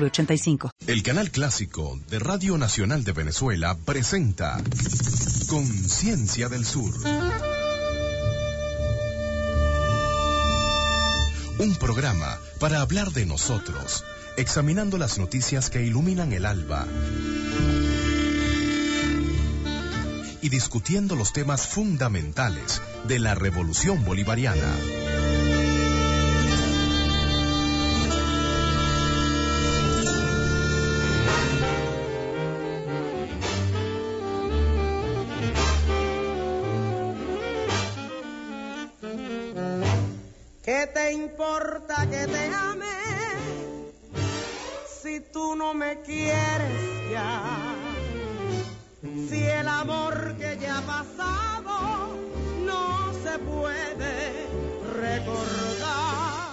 [0.00, 0.70] 906985.
[0.86, 4.62] El canal clásico de Radio Nacional de Venezuela presenta
[5.48, 6.94] Conciencia del Sur.
[11.58, 14.04] Un programa para hablar de nosotros,
[14.36, 16.86] examinando las noticias que iluminan el alba
[20.44, 25.13] y discutiendo los temas fundamentales de la revolución bolivariana.
[41.14, 42.86] Importa que te ame
[45.02, 47.74] si tú no me quieres ya?
[49.28, 52.16] Si el amor que ya ha pasado
[52.64, 54.48] no se puede
[55.00, 56.50] recordar.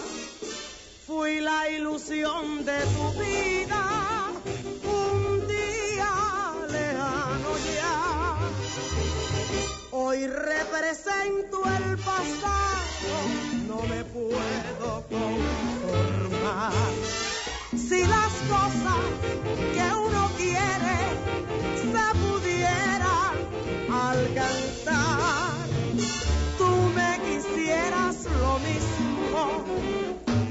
[1.07, 4.31] Fui la ilusión de tu vida
[4.83, 6.13] un día
[6.69, 8.35] lejano ya.
[9.91, 16.73] Hoy represento el pasado, no me puedo conformar.
[17.71, 19.03] Si las cosas
[19.75, 20.99] que uno quiere
[21.91, 23.33] se pudieran
[24.09, 25.53] alcanzar,
[26.57, 29.41] tú me quisieras lo mismo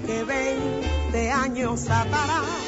[0.07, 2.60] que 20 años atrás.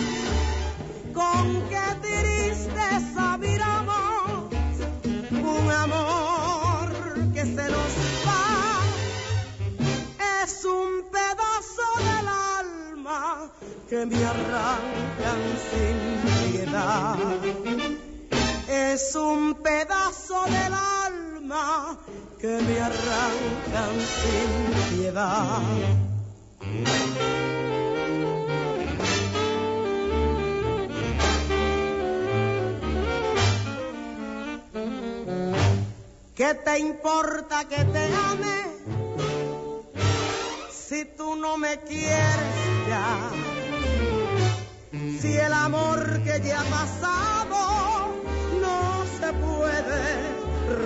[14.07, 15.41] Me arrancan
[15.71, 17.17] sin piedad.
[18.69, 21.99] Es un pedazo del alma
[22.41, 25.63] que me arrancan sin piedad.
[36.35, 38.63] ¿Qué te importa que te ame
[40.71, 43.62] si tú no me quieres ya?
[45.23, 48.09] Si el amor que ya ha pasado
[48.61, 50.35] no se puede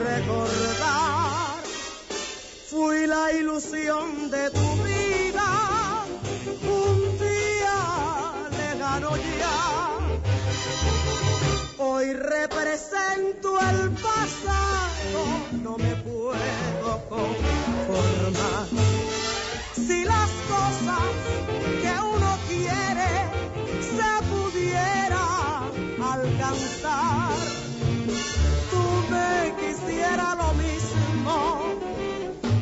[0.05, 1.63] recordar.
[2.69, 6.05] Fui la ilusión de tu vida
[6.69, 7.79] un día
[8.59, 9.89] lejano ya.
[11.79, 15.25] Hoy represento el pasado,
[15.63, 18.67] no me puedo conformar.
[19.87, 21.13] Si las cosas
[21.81, 23.13] que uno quiere
[23.81, 25.25] se pudiera
[26.03, 27.37] alcanzar,
[28.71, 31.35] tú me quisiera lo mismo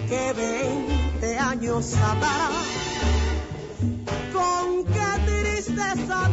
[0.07, 2.53] que 20 años atrás.
[4.33, 6.29] Con qué tristeza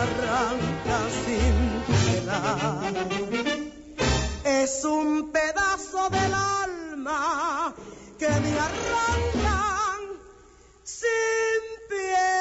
[0.00, 1.56] arranca sin
[1.88, 2.94] piedad.
[4.44, 7.74] Es un pedazo del alma
[8.18, 10.00] que me arrancan
[10.84, 12.39] sin piedad.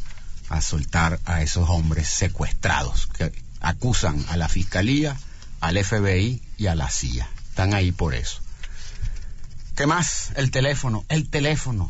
[0.50, 3.31] a soltar a esos hombres secuestrados que
[3.62, 5.18] acusan a la Fiscalía,
[5.59, 7.27] al FBI y a la CIA.
[7.50, 8.42] Están ahí por eso.
[9.77, 10.31] ¿Qué más?
[10.35, 11.88] El teléfono, el teléfono.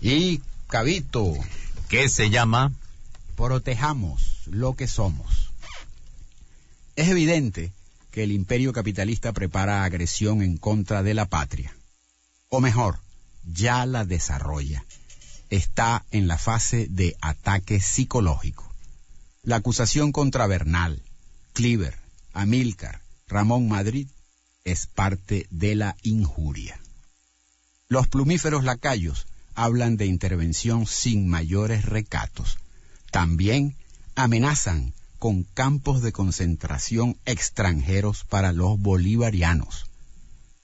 [0.00, 1.34] Y, Cabito.
[1.88, 2.72] ¿Qué se llama?
[3.36, 5.50] Protejamos lo que somos.
[6.96, 7.72] Es evidente
[8.10, 11.76] que el imperio capitalista prepara agresión en contra de la patria.
[12.48, 12.98] O mejor,
[13.44, 14.84] ya la desarrolla.
[15.50, 18.68] Está en la fase de ataque psicológico.
[19.42, 21.02] La acusación contra Bernal,
[21.52, 21.96] Cliver,
[22.32, 24.08] Amílcar, Ramón Madrid
[24.66, 26.78] es parte de la injuria.
[27.88, 32.58] Los plumíferos lacayos hablan de intervención sin mayores recatos.
[33.12, 33.76] También
[34.16, 39.86] amenazan con campos de concentración extranjeros para los bolivarianos.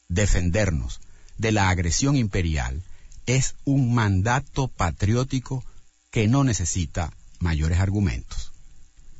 [0.08, 1.00] Defendernos
[1.38, 2.82] de la agresión imperial
[3.26, 5.64] es un mandato patriótico
[6.10, 8.50] que no necesita mayores argumentos.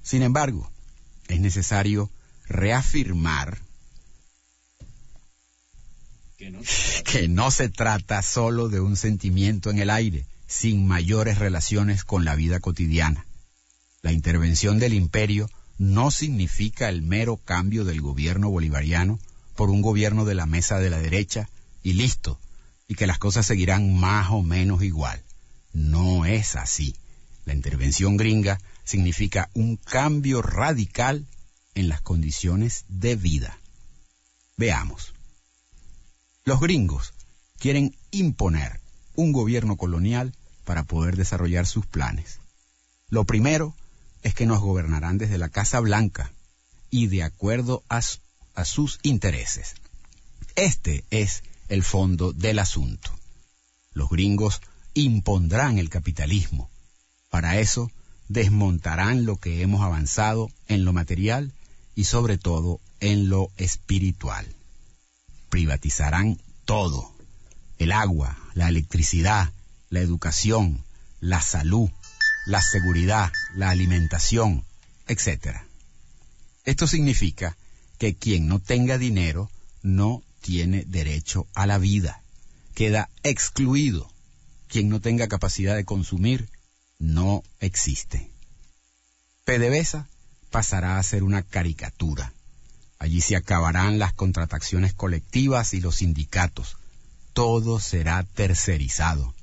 [0.02, 0.70] Sin embargo,
[1.28, 2.10] es necesario
[2.46, 3.62] reafirmar
[7.04, 12.24] que no, se trata solo de un sentimiento en el aire, sin mayores relaciones con
[12.24, 13.26] la vida cotidiana.
[14.02, 15.48] La intervención del imperio
[15.78, 19.18] no significa el mero cambio del gobierno bolivariano
[19.54, 21.48] por un gobierno de la mesa de la derecha
[21.82, 22.38] y listo,
[22.88, 25.22] y que las cosas seguirán más o menos igual.
[25.72, 26.96] No es así.
[27.44, 31.26] La intervención gringa significa un cambio radical
[31.74, 33.58] en las condiciones de vida.
[34.56, 35.12] Veamos.
[36.44, 37.14] Los gringos
[37.58, 38.80] quieren imponer
[39.14, 40.34] un gobierno colonial
[40.64, 42.40] para poder desarrollar sus planes.
[43.08, 43.76] Lo primero
[44.22, 46.32] es que nos gobernarán desde la Casa Blanca
[46.90, 48.02] y de acuerdo a,
[48.64, 49.74] sus intereses.
[50.56, 53.16] Este es el fondo del asunto.
[53.92, 54.62] Los gringos
[54.94, 56.68] impondrán el capitalismo.
[57.30, 57.92] Para eso,
[58.26, 61.52] desmontarán lo que hemos avanzado en lo material
[61.94, 64.56] y sobre todo en lo espiritual
[65.52, 67.14] privatizarán todo.
[67.76, 69.52] El agua, la electricidad,
[69.90, 70.82] la educación,
[71.20, 71.90] la salud,
[72.46, 74.64] la seguridad, la alimentación,
[75.08, 75.58] etc.
[76.64, 77.58] Esto significa
[77.98, 79.50] que quien no tenga dinero
[79.82, 82.22] no tiene derecho a la vida.
[82.74, 84.10] Queda excluido.
[84.68, 86.48] Quien no tenga capacidad de consumir
[86.98, 88.30] no existe.
[89.44, 90.08] PDVSA
[90.50, 92.32] pasará a ser una caricatura
[93.02, 96.76] Allí se acabarán las contrataciones colectivas y los sindicatos.
[97.32, 99.34] Todo será tercerizado.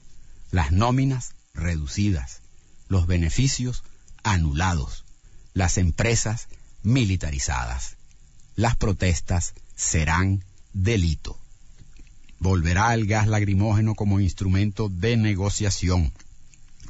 [0.49, 2.39] Las nóminas reducidas.
[2.87, 3.83] Los beneficios
[4.23, 5.03] anulados.
[5.53, 6.47] Las empresas
[6.83, 7.97] militarizadas.
[8.55, 11.37] Las protestas serán delito.
[12.39, 16.13] Volverá el gas lacrimógeno como instrumento de negociación.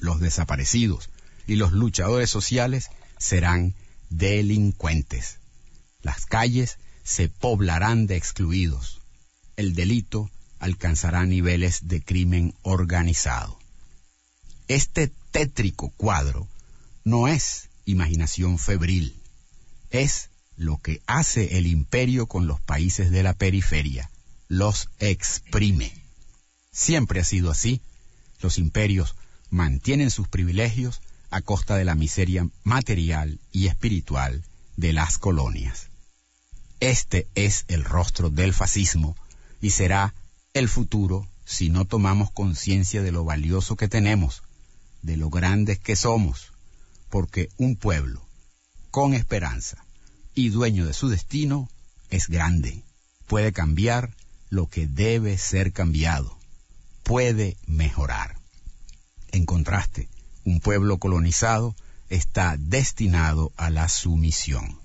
[0.02, 1.10] Los desaparecidos
[1.48, 3.74] y los luchadores sociales serán
[4.12, 5.39] delincuentes.
[6.02, 9.02] Las calles se poblarán de excluidos.
[9.58, 10.30] El delito
[10.60, 13.60] alcanzará niveles de crimen organizado.
[14.68, 16.48] Este tétrico cuadro
[17.04, 19.16] no es imaginación febril,
[19.90, 24.12] es lo que hace el imperio con los países de la periferia,
[24.48, 25.92] los exprime.
[26.72, 27.82] Siempre ha sido así,
[28.42, 29.16] los imperios
[29.50, 31.02] mantienen sus privilegios
[31.32, 34.44] a costa de la miseria material y espiritual
[34.76, 35.89] de las colonias.
[36.80, 39.18] Este es el rostro del fascismo
[39.60, 40.14] y será
[40.54, 44.44] el futuro si no tomamos conciencia de lo valioso que tenemos,
[45.02, 46.54] de lo grandes que somos,
[47.10, 48.26] porque un pueblo
[48.92, 49.84] con esperanza
[50.34, 51.70] y dueño de su destino
[52.12, 52.84] es grande,
[53.28, 54.16] puede cambiar
[54.50, 56.38] lo que debe ser cambiado,
[57.04, 58.38] puede mejorar.
[59.32, 60.08] En contraste,
[60.46, 61.76] un pueblo colonizado
[62.10, 64.80] está destinado a la sumisión.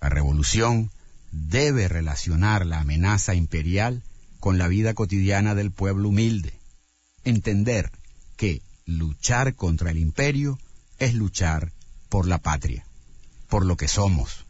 [0.00, 0.90] La revolución
[1.36, 4.02] debe relacionar la amenaza imperial
[4.40, 6.54] con la vida cotidiana del pueblo humilde.
[7.24, 7.90] Entender
[8.36, 10.58] que luchar contra el imperio
[10.98, 11.72] es luchar
[12.08, 12.86] por la patria,
[13.48, 14.46] por lo que somos,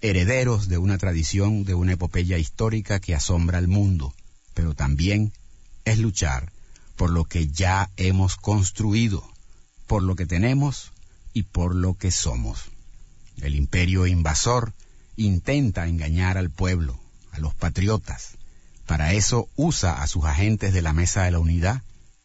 [0.00, 4.14] herederos de una tradición, de una epopeya histórica que asombra al mundo,
[4.54, 5.32] pero también
[5.84, 6.52] es luchar
[6.96, 9.26] por lo que ya hemos construido,
[9.86, 10.92] por lo que tenemos
[11.32, 12.64] y por lo que somos.
[13.36, 14.74] El imperio invasor
[15.18, 16.98] intenta engañar al pueblo,
[17.32, 18.38] a los patriotas.
[18.86, 21.82] Para eso usa a sus agentes de la Mesa de la Unidad,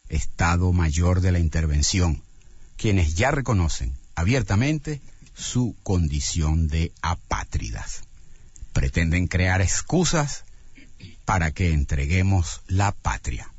[0.08, 2.22] Estado Mayor de la Intervención,
[2.76, 5.02] quienes ya reconocen abiertamente
[5.34, 8.02] su condición de apátridas.
[8.72, 10.44] Pretenden crear excusas
[11.24, 13.52] para que entreguemos la patria.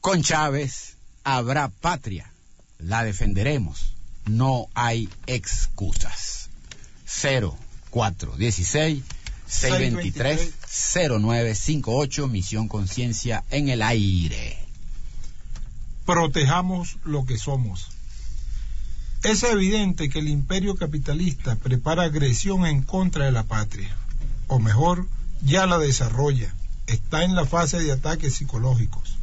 [0.00, 2.30] Con Chávez habrá patria,
[2.78, 3.94] la defenderemos,
[4.26, 6.50] no hay excusas.
[7.94, 9.02] 0416
[9.46, 10.54] 623
[11.20, 14.58] 0958 Misión Conciencia en el aire.
[16.04, 17.88] Protejamos lo que somos.
[19.22, 23.96] Es evidente que el imperio capitalista prepara agresión en contra de la patria,
[24.48, 25.06] o mejor,
[25.42, 26.52] ya la desarrolla,
[26.86, 29.16] está en la fase de ataques psicológicos.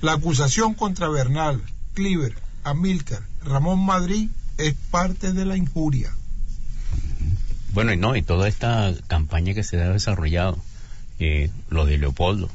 [0.00, 6.14] La acusación contra Bernal, Cliver, Amílcar, Ramón Madrid es parte de la injuria.
[7.72, 10.58] Bueno, y no, y toda esta campaña que se ha desarrollado,
[11.18, 12.50] eh, lo de Leopoldo,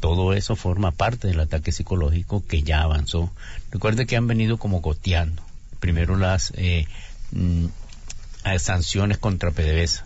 [0.00, 3.30] todo eso forma parte del ataque psicológico que ya avanzó.
[3.70, 5.42] Recuerde que han venido como goteando
[5.80, 6.86] primero las eh,
[7.32, 7.66] mm,
[8.58, 10.05] sanciones contra PDVSA.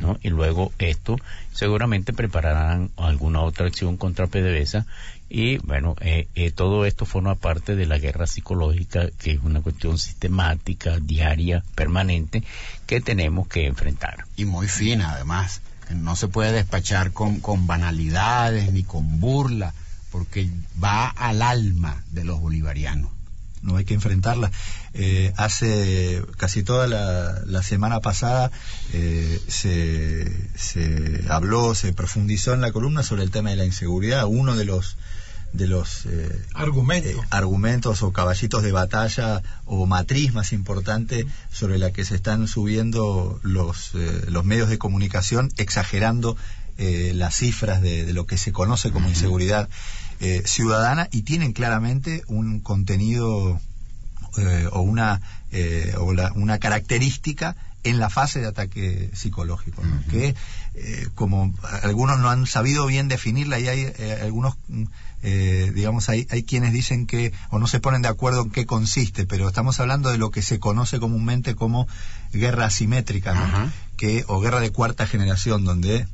[0.00, 0.18] ¿No?
[0.22, 1.16] Y luego esto,
[1.52, 4.86] seguramente prepararán alguna otra acción contra PDVSA
[5.32, 9.60] y bueno, eh, eh, todo esto forma parte de la guerra psicológica, que es una
[9.60, 12.42] cuestión sistemática, diaria, permanente,
[12.86, 14.24] que tenemos que enfrentar.
[14.36, 15.62] Y muy fina, además.
[15.94, 19.72] No se puede despachar con, con banalidades ni con burla,
[20.10, 20.50] porque
[20.82, 23.19] va al alma de los bolivarianos
[23.62, 24.50] no hay que enfrentarla.
[24.94, 28.50] Eh, hace casi toda la, semana pasada
[28.92, 34.24] eh, se, se, habló, se profundizó en la columna sobre el tema de la inseguridad.
[34.26, 34.96] Uno de los
[35.52, 37.24] de los eh, argumentos.
[37.30, 43.40] argumentos o caballitos de batalla o matriz más importante sobre la que se están subiendo
[43.42, 43.90] los,
[44.28, 46.36] los medios de comunicación exagerando
[46.78, 49.68] las cifras de, de, lo que se conoce como inseguridad
[50.22, 53.58] eh, ciudadana y tienen claramente un contenido
[54.36, 60.34] eh, o una eh, o una característica en la fase de ataque psicológico, que
[61.14, 64.54] como algunos no han sabido bien definirla y hay algunos,
[65.22, 69.24] digamos, hay, hay quienes dicen que, o no se ponen de acuerdo en qué consiste,
[69.24, 71.88] pero estamos hablando de lo que se conoce comúnmente como
[72.34, 76.06] guerra asimétrica, que, o guerra de cuarta generación, donde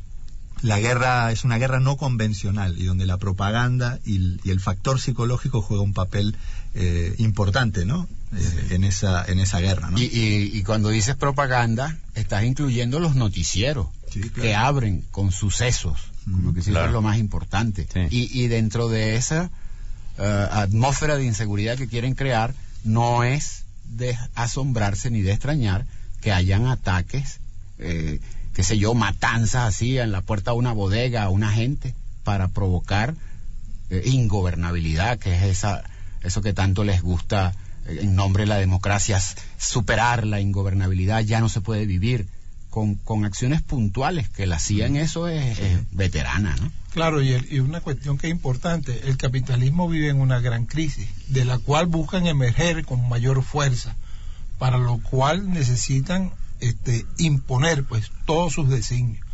[0.63, 5.61] la guerra es una guerra no convencional y donde la propaganda y, el factor psicológico
[5.63, 6.37] juega un papel
[6.75, 8.09] eh, importante, ¿no?
[8.37, 9.99] Eh, en esa en esa guerra, ¿no?
[9.99, 13.89] Y, cuando dices propaganda estás incluyendo los noticieros
[14.35, 17.87] que abren con sucesos, lo que es lo más importante.
[18.11, 19.51] Y, dentro de esa
[20.19, 25.87] eh, atmósfera de inseguridad que quieren crear no es de asombrarse ni de extrañar
[26.21, 27.41] que hayan ataques
[28.57, 31.95] qué sé yo, matanzas así en la puerta de una bodega a una gente
[32.25, 33.15] para provocar
[33.91, 35.85] eh, ingobernabilidad, que es esa,
[36.23, 37.53] eso que tanto les gusta
[37.87, 39.21] eh, en nombre de la democracia,
[39.59, 42.27] superar la ingobernabilidad, ya no se puede vivir.
[42.71, 45.59] Con, con acciones puntuales que la hacían eso es,
[45.93, 46.71] veterana, ¿no?
[46.93, 51.09] Claro, y, y, una cuestión que es importante, el capitalismo vive en una gran crisis,
[51.29, 53.97] de la cual buscan emerger con mayor fuerza,
[54.59, 59.25] para lo cual necesitan este, imponer pues todos sus designios.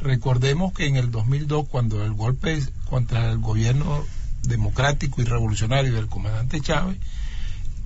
[0.00, 4.04] Recordemos que en el 2002, cuando el golpe contra el gobierno
[4.42, 6.98] democrático y revolucionario del comandante Chávez,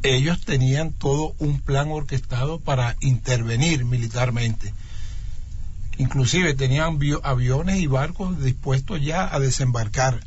[0.02, 4.72] ellos tenían todo un plan orquestado para intervenir militarmente.
[5.98, 10.20] Inclusive tenían aviones y barcos dispuestos ya a desembarcar.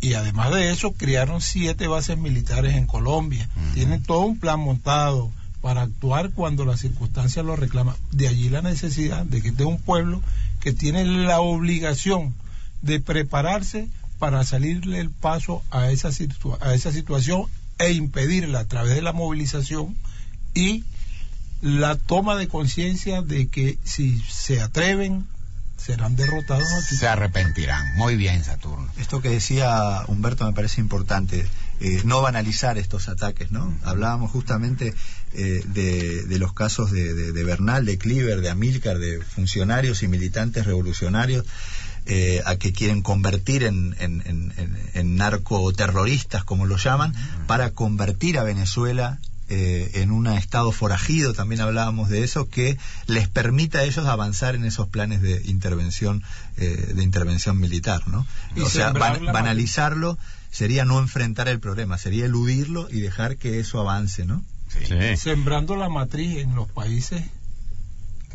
[0.00, 3.48] Y además de eso, crearon siete bases militares en Colombia.
[3.72, 5.30] Tienen todo un plan montado,
[5.64, 7.96] para actuar cuando las circunstancias lo reclaman.
[8.12, 10.20] De allí la necesidad de que esté un pueblo
[10.60, 12.34] que tiene la obligación
[12.82, 16.10] de prepararse para salirle el paso a esa,
[16.60, 17.46] a esa situación
[17.78, 19.96] e impedirla a través de la movilización
[20.52, 20.84] y
[21.62, 25.26] la toma de conciencia de que si se atreven
[25.78, 26.68] serán derrotados.
[26.90, 27.96] Se arrepentirán.
[27.96, 28.86] Muy bien, Saturno.
[28.98, 31.48] Esto que decía Humberto me parece importante.
[31.80, 33.74] Eh, no banalizar estos ataques, ¿no?
[33.82, 34.94] Hablábamos justamente
[35.32, 41.44] eh, de, los casos de, Bernal, de Cleaver, de Amílcar, de funcionarios y militantes revolucionarios
[42.06, 47.12] eh, a que quieren convertir en, en narcoterroristas, como lo llaman,
[47.46, 49.18] para convertir a Venezuela
[49.50, 54.54] eh, en un estado forajido, también hablábamos de eso, que les permita a ellos avanzar
[54.54, 56.22] en esos planes de intervención,
[56.56, 58.26] eh, de intervención militar, ¿no?
[58.56, 60.16] o sea, banalizarlo
[60.54, 64.44] sería no enfrentar el problema, sería eludirlo y dejar que eso avance, ¿no?
[65.16, 67.24] Sembrando la matriz en los países,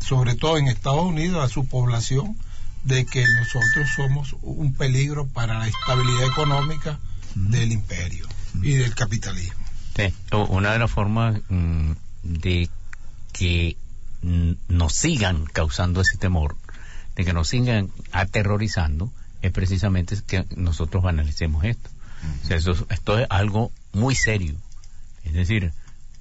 [0.00, 2.36] sobre todo en Estados Unidos, a su población,
[2.84, 6.98] de que nosotros somos un peligro para la estabilidad económica
[7.34, 8.26] del imperio
[8.62, 9.64] y del capitalismo.
[10.50, 12.68] Una de las formas mm, de
[13.32, 13.78] que
[14.68, 16.54] nos sigan causando ese temor,
[17.16, 19.10] de que nos sigan aterrorizando,
[19.40, 21.88] es precisamente que nosotros analicemos esto.
[22.48, 24.54] Esto es algo muy serio.
[25.24, 25.72] Es decir,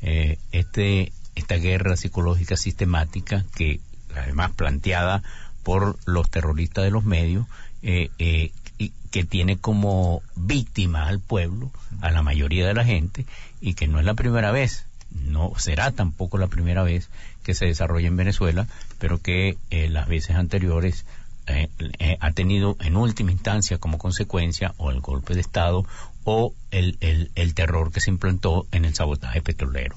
[0.02, 3.80] eh, este, esta guerra psicológica sistemática que
[4.16, 5.24] además planteada
[5.64, 7.46] por los terroristas de los medios,
[7.82, 13.26] eh, eh, y que tiene como víctima al pueblo, a la mayoría de la gente,
[13.62, 17.10] y que no es la primera vez, no será tampoco la primera vez
[17.44, 18.68] que se desarrolla en Venezuela,
[19.00, 21.06] pero que las veces anteriores
[21.50, 25.86] eh, eh, ha tenido en última instancia como consecuencia o el golpe de Estado
[26.24, 26.98] o el,
[27.36, 29.96] el, terror que se implantó en el sabotaje petrolero.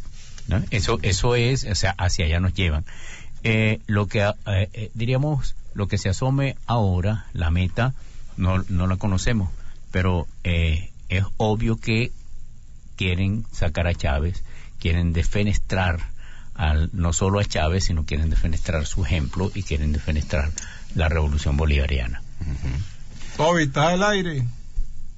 [0.71, 2.85] Eso, eso es, o sea, hacia allá nos llevan.
[3.87, 4.26] lo que
[4.94, 7.94] diríamos, lo que se asome ahora, la meta,
[8.37, 9.50] no, no la conocemos,
[9.90, 12.11] pero es obvio que
[12.97, 14.42] quieren sacar a Chávez,
[14.78, 16.12] quieren defenestrar
[16.54, 20.50] al, no solo a Chávez, sino quieren defenestrar su ejemplo y quieren defenestrar
[20.94, 22.22] la revolución bolivariana.
[23.37, 24.46] Toby, está al aire.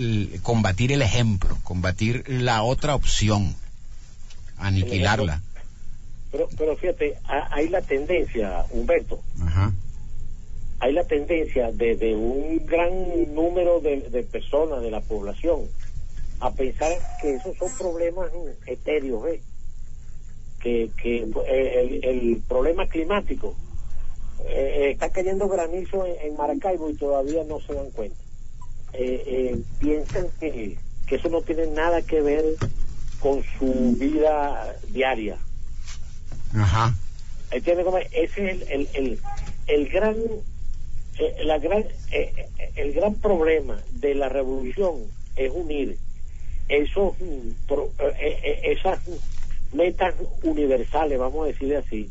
[0.43, 3.55] combatir el ejemplo, combatir la otra opción,
[4.59, 5.43] aniquilarla.
[6.31, 9.21] Pero, pero fíjate, hay la tendencia, Humberto,
[10.81, 15.61] hay la tendencia de, un gran número de, personas de la población
[16.41, 18.31] a pensar que esos son problemas
[18.67, 19.23] etéreos,
[20.61, 23.55] que, que eh, el problema climático
[24.49, 28.17] eh, está cayendo granizo en, Maracaibo y todavía no se dan cuenta.
[28.95, 30.77] Eh, eh, piensan que,
[31.07, 32.45] que eso no tiene nada que ver
[33.21, 35.39] con su vida diaria.
[36.55, 36.95] Ajá.
[37.51, 37.73] Ese
[38.13, 39.21] es el, el, el,
[39.69, 40.17] el gran
[41.45, 41.85] la gran
[42.77, 45.03] el gran problema de la revolución
[45.37, 45.99] es unir
[46.69, 47.15] esos
[48.63, 48.99] esas
[49.75, 52.11] metas universales vamos a decir así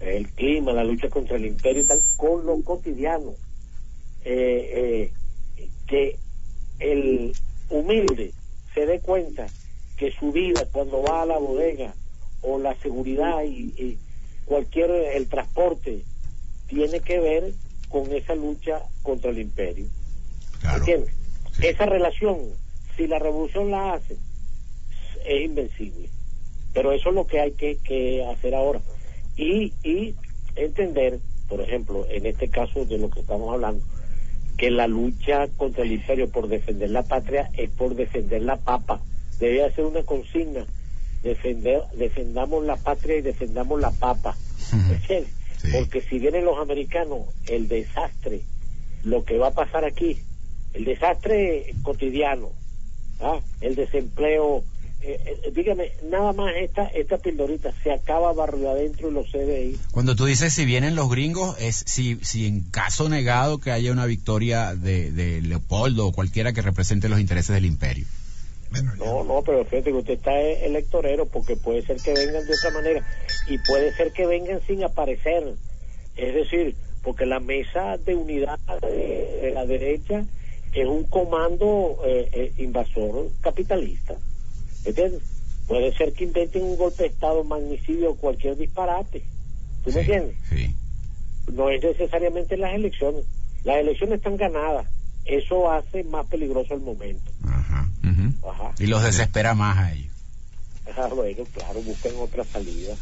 [0.00, 3.34] el clima, la lucha contra el imperio y tal, con lo cotidiano.
[5.88, 6.16] Que
[6.78, 7.32] el
[7.70, 8.32] humilde
[8.74, 9.46] se dé cuenta
[9.96, 11.94] que su vida cuando va a la bodega
[12.42, 13.98] o la seguridad y,
[14.44, 16.02] cualquier el transporte
[16.68, 17.52] tiene que ver
[17.90, 19.86] con esa lucha contra el imperio.
[20.74, 21.10] ¿Entiendes?
[21.60, 22.38] Esa relación,
[22.96, 24.16] si la revolución la hace,
[25.26, 26.08] es invencible.
[26.72, 28.80] Pero eso es lo que hay que, que hacer ahora
[29.36, 30.14] y, y
[30.56, 33.84] entender, por ejemplo, en este caso de lo que estamos hablando,
[34.58, 39.00] que la lucha contra el imperio por defender la patria es por defender la papa.
[39.38, 40.66] Debe ser una consigna,
[41.22, 44.36] defender, defendamos la patria y defendamos la papa.
[45.72, 48.40] Porque si vienen los americanos, el desastre,
[49.04, 50.18] lo que va a pasar aquí,
[50.74, 52.50] el desastre cotidiano,
[53.20, 53.38] ¿ah?
[53.60, 54.64] el desempleo
[55.00, 59.78] eh, eh, dígame, nada más esta esta pildorita se acaba barrio adentro y los CDI.
[59.92, 63.92] Cuando tú dices si vienen los gringos, es si, si en caso negado que haya
[63.92, 68.06] una victoria de, de Leopoldo o cualquiera que represente los intereses del imperio.
[68.70, 72.44] Bueno, No, no, pero fíjate que usted está e- electorero porque puede ser que vengan
[72.44, 73.06] de otra manera
[73.46, 75.54] y puede ser que vengan sin aparecer.
[76.16, 80.24] Es decir, porque la mesa de unidad de, de la derecha
[80.74, 84.16] es un comando eh, eh, invasor capitalista.
[84.84, 85.22] ¿Entiendes?
[85.66, 89.22] Puede ser que inventen un golpe de Estado, magnicidio o cualquier disparate.
[89.84, 90.36] ¿Tú me entiendes?
[90.48, 90.74] Sí.
[91.52, 93.24] No es necesariamente las elecciones.
[93.64, 94.86] Las elecciones están ganadas.
[95.24, 97.30] Eso hace más peligroso el momento.
[97.44, 97.88] Ajá.
[98.48, 98.72] Ajá.
[98.78, 100.12] Y los desespera más a ellos.
[100.96, 102.94] Ah, bueno, claro, busquen otra salida.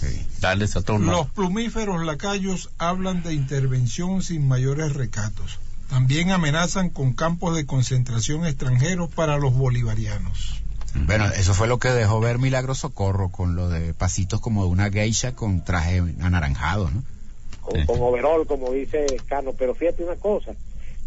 [0.00, 0.26] Sí.
[0.40, 1.12] Dale, Saturno.
[1.12, 5.60] Los plumíferos lacayos hablan de intervención sin mayores recatos.
[5.88, 10.59] También amenazan con campos de concentración extranjeros para los bolivarianos.
[10.94, 14.70] Bueno, eso fue lo que dejó ver Milagro Socorro con lo de pasitos como de
[14.70, 17.02] una geisha con traje anaranjado, ¿no?
[17.60, 19.52] con, con overall, como dice Cano.
[19.56, 20.52] Pero fíjate una cosa,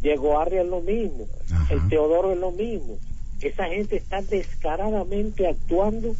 [0.02, 1.74] Diego Arria es lo mismo, Ajá.
[1.74, 2.98] el Teodoro es lo mismo.
[3.42, 6.16] Esa gente está descaradamente actuando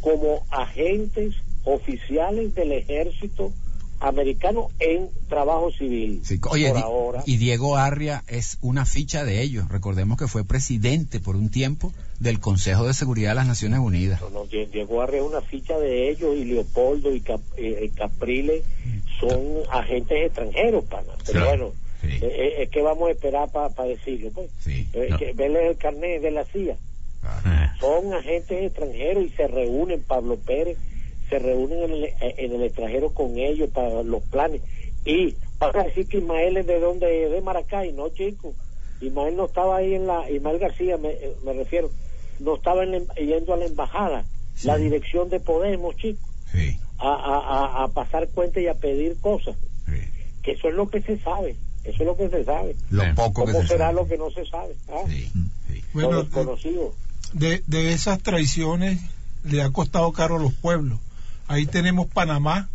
[0.00, 3.52] como agentes oficiales del ejército
[4.00, 6.20] americano en trabajo civil.
[6.24, 7.22] Sí, Oye, por ahora.
[7.26, 9.68] y Diego Arria es una ficha de ellos.
[9.68, 14.20] Recordemos que fue presidente por un tiempo del Consejo de Seguridad de las Naciones Unidas.
[14.20, 17.90] No, no, Die- Diego Arria es una ficha de ellos y Leopoldo y Cap- eh,
[17.94, 18.62] Caprile
[19.20, 21.12] son agentes extranjeros, pana.
[21.26, 21.46] Pero Claro.
[21.48, 22.24] bueno, Sí.
[22.24, 24.50] eh, eh, que vamos a esperar para decirlo, pues.
[24.60, 24.86] Sí.
[24.92, 25.18] Eh, No.
[25.18, 26.76] que vele el carnet de la CIA.
[27.80, 30.78] Son agentes extranjeros y se reúnen, Pablo Pérez,
[31.28, 34.62] se reúnen en el, eh, en el extranjero con ellos para los planes.
[35.04, 38.54] Y van a decir que Ismael es de donde es de Maracay, no, chico.
[39.00, 41.90] Ismael no estaba ahí en la, Ismael García me, eh, me refiero,
[42.40, 44.24] no estaba en la yendo a la embajada,
[44.64, 49.56] la dirección de Podemos, chico, Sí, a, a, a, pasar cuenta y a pedir cosas.
[49.86, 50.00] sí.
[50.42, 52.74] Que eso es lo que se sabe, eso es lo que se sabe.
[52.90, 53.08] Lo Sí.
[53.16, 53.94] poco que ¿Cómo se será sabe.
[53.94, 54.74] lo que no se sabe?
[54.88, 55.30] Ah, Sí,
[55.68, 55.82] sí.
[55.92, 56.94] lo Bueno, desconocido.
[57.34, 58.98] de, de esas traiciones
[59.44, 60.98] le ha costado caro a los pueblos.
[61.48, 62.68] Ahí tenemos Panamá,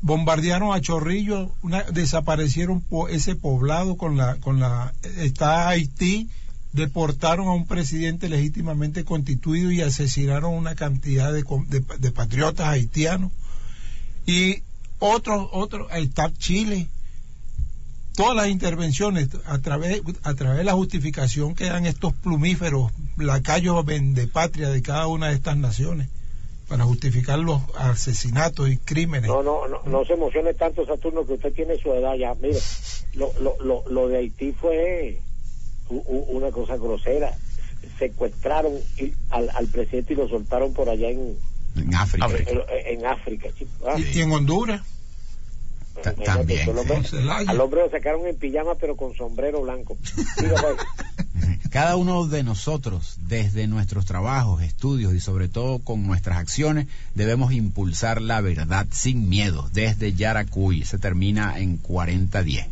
[0.00, 6.28] bombardearon a Chorrillo, una- desaparecieron ese poblado con la, con la, está Haití,
[6.72, 11.44] deportaron a un presidente legítimamente constituido y asesinaron una cantidad de,
[11.98, 13.30] de- patriotas haitianos.
[14.26, 14.62] Y
[14.98, 16.88] otros, otros, está Chile,
[18.16, 23.84] todas las intervenciones a través a través de la justificación que dan estos plumíferos lacayos
[23.86, 26.08] de patria de cada una de estas naciones
[26.72, 31.34] para justificar los asesinatos y crímenes No, no, no, no se emocione tanto, Saturno, que
[31.34, 32.34] usted tiene su edad ya.
[32.40, 32.58] Mire,
[33.12, 35.18] lo, lo, lo, lo de Haití fue
[35.90, 37.30] una cosa grosera.
[37.98, 41.36] Secuestraron y- al, al presidente y lo soltaron por allá en,
[41.76, 42.26] En África.
[42.48, 42.62] En,
[42.98, 43.48] en África.
[43.52, 43.70] chico.
[43.86, 44.80] Ah, y, y en Honduras
[46.02, 47.50] también, en Celaya.
[47.50, 49.96] al hombre lo sacaron en pijama, pero con sombrero blanco.
[50.36, 50.36] Pues,
[51.70, 57.54] Cada uno de nosotros, desde nuestros trabajos, estudios y sobre todo con nuestras acciones, debemos
[57.54, 60.84] impulsar la verdad sin miedo desde Yaracuy.
[60.84, 62.66] Se termina en 4010.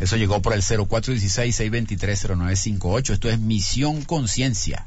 [0.00, 3.14] Eso llegó por el 0416-623-0958.
[3.14, 4.84] Esto es Misión Conciencia.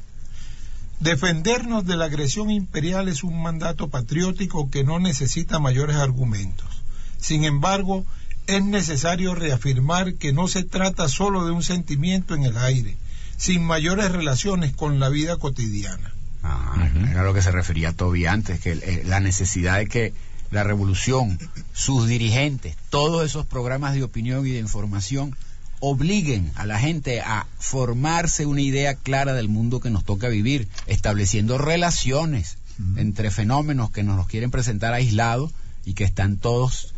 [0.99, 6.82] defendernos de la agresión imperial es un mandato patriótico que no necesita mayores argumentos
[7.23, 8.05] sin embargo
[8.47, 12.97] es necesario reafirmar que no se trata solo de un sentimiento en el aire
[13.37, 16.13] sin mayores relaciones con la vida cotidiana.
[16.43, 20.13] Ah, Era lo que se refería Toby antes, que eh, la necesidad de que
[20.51, 21.39] la revolución,
[21.73, 25.35] sus dirigentes, todos esos programas de opinión y de información
[25.79, 30.67] obliguen a la gente a formarse una idea clara del mundo que nos toca vivir,
[30.85, 32.57] estableciendo relaciones
[32.97, 35.51] entre fenómenos que nos los quieren presentar aislados
[35.85, 36.92] y que están todos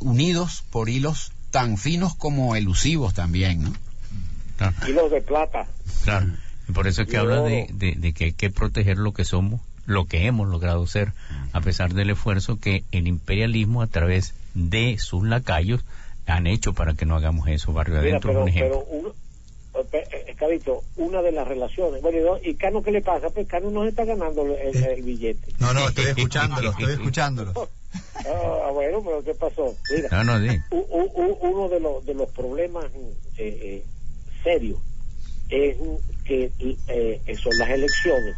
[0.00, 3.72] unidos por hilos tan finos como elusivos también, ¿no?
[4.56, 5.66] claro, hilos de plata.
[6.04, 6.26] claro.
[6.68, 9.12] Y por eso es que Y habla de, de- de que hay que proteger lo
[9.12, 11.12] que somos, lo que hemos logrado ser,
[11.52, 15.80] a pesar del esfuerzo que el imperialismo a través de sus lacayos
[16.26, 17.72] han hecho para que no hagamos eso.
[17.72, 18.84] Barrio Mira, Adentro es pero, un ejemplo.
[18.88, 19.14] pero uno,
[19.92, 22.00] eh, eh, Cabito, una de las relaciones.
[22.02, 22.50] Bueno, ¿y no?
[22.50, 23.30] ¿y Cano qué le pasa?
[23.30, 25.52] Pues Cano no está ganando el billete.
[25.58, 27.68] No, no, estoy escuchándolo, estoy escuchándolo.
[28.24, 29.76] Ah, bueno, pero ¿qué pasó?
[29.88, 30.58] Mira, No, no, sí.
[30.70, 33.04] u- u- u- uno de los, de los problemas eh,
[33.38, 33.84] eh,
[34.44, 34.78] serios
[35.48, 35.76] es
[36.24, 36.52] que
[36.88, 38.36] eh, son las elecciones.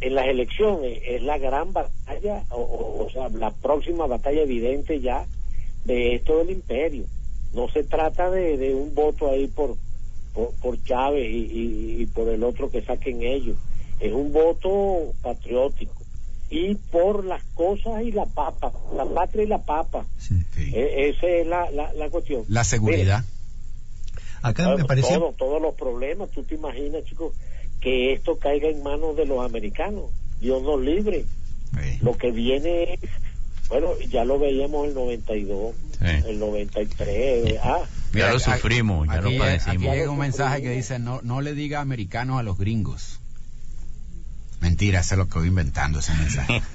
[0.00, 5.00] En las elecciones es la gran batalla, o, o- o sea, la próxima batalla evidente
[5.00, 5.24] ya
[5.84, 7.04] de esto del imperio.
[7.54, 9.76] No se trata de, de un voto ahí por,
[10.34, 13.56] por, por Chávez y, y- y por el otro que saquen ellos.
[14.00, 16.01] es un voto patriótico
[16.54, 20.04] y por las cosas y la papa, la patria y la papa.
[20.18, 20.34] Sí.
[20.56, 22.44] E- esa es la, la, la cuestión.
[22.48, 23.24] La seguridad.
[24.42, 25.18] Acá Mira, me pareció...
[25.18, 27.32] todo- todos los problemas, tú te imaginas, chicos,
[27.80, 30.04] que esto caiga en manos de los americanos.
[30.40, 31.24] Dios nos libre.
[31.72, 31.98] Sí.
[32.02, 33.00] Lo que viene es,
[33.68, 36.06] bueno, ya lo veíamos el 92, Sí.
[36.28, 37.78] el 93, ah,
[38.12, 39.94] Ya lo aquí- sufrimos, ya aquí, lo Aquí padecimos.
[39.94, 43.20] llega un mensaje que dice, no, no le diga americanos a los gringos.
[44.62, 46.62] Mentira, es lo que voy inventando ese mensaje.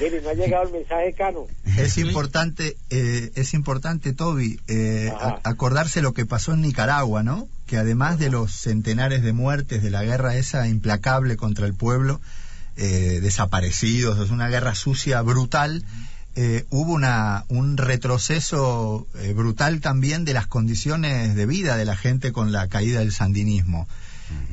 [0.00, 1.46] Mire, no ha llegado el mensaje, Cano.
[1.78, 5.10] Es importante, eh, es importante, Toby, eh,
[5.42, 7.48] acordarse lo que pasó en Nicaragua, ¿no?
[7.66, 12.20] Que además de los centenares de muertes de la guerra esa implacable contra el pueblo,
[12.76, 15.82] eh, desaparecidos, es una guerra sucia, brutal,
[16.36, 21.96] eh, hubo una, un retroceso eh, brutal también de las condiciones de vida de la
[21.96, 23.88] gente con la caída del sandinismo.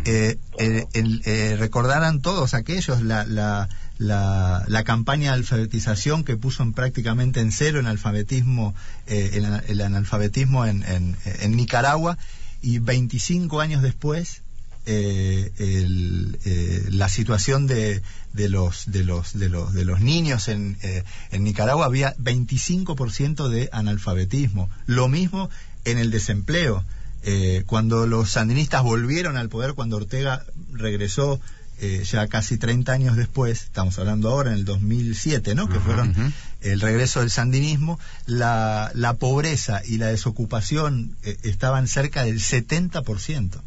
[0.06, 6.74] Eh, eh, recordarán todos aquellos la, la, la, la campaña de alfabetización que puso en
[6.74, 8.74] prácticamente en cero el alfabetismo,
[9.08, 12.18] eh, el, el analfabetismo en, en, en Nicaragua
[12.62, 14.44] y 25 años después
[14.90, 20.48] eh, el, eh, la situación de, de los de los de los de los niños
[20.48, 24.70] en, eh, en Nicaragua había 25% de analfabetismo.
[24.86, 25.50] Lo mismo
[25.84, 26.86] en el desempleo
[27.28, 31.40] eh, cuando los sandinistas volvieron al poder, cuando Ortega regresó
[31.80, 35.68] eh, ya casi 30 años después, estamos hablando ahora en el 2007, ¿no?
[35.68, 36.22] Que Ajá, fueron ujú.
[36.62, 43.60] el regreso del sandinismo, la, la pobreza y la desocupación eh, estaban cerca del 70%.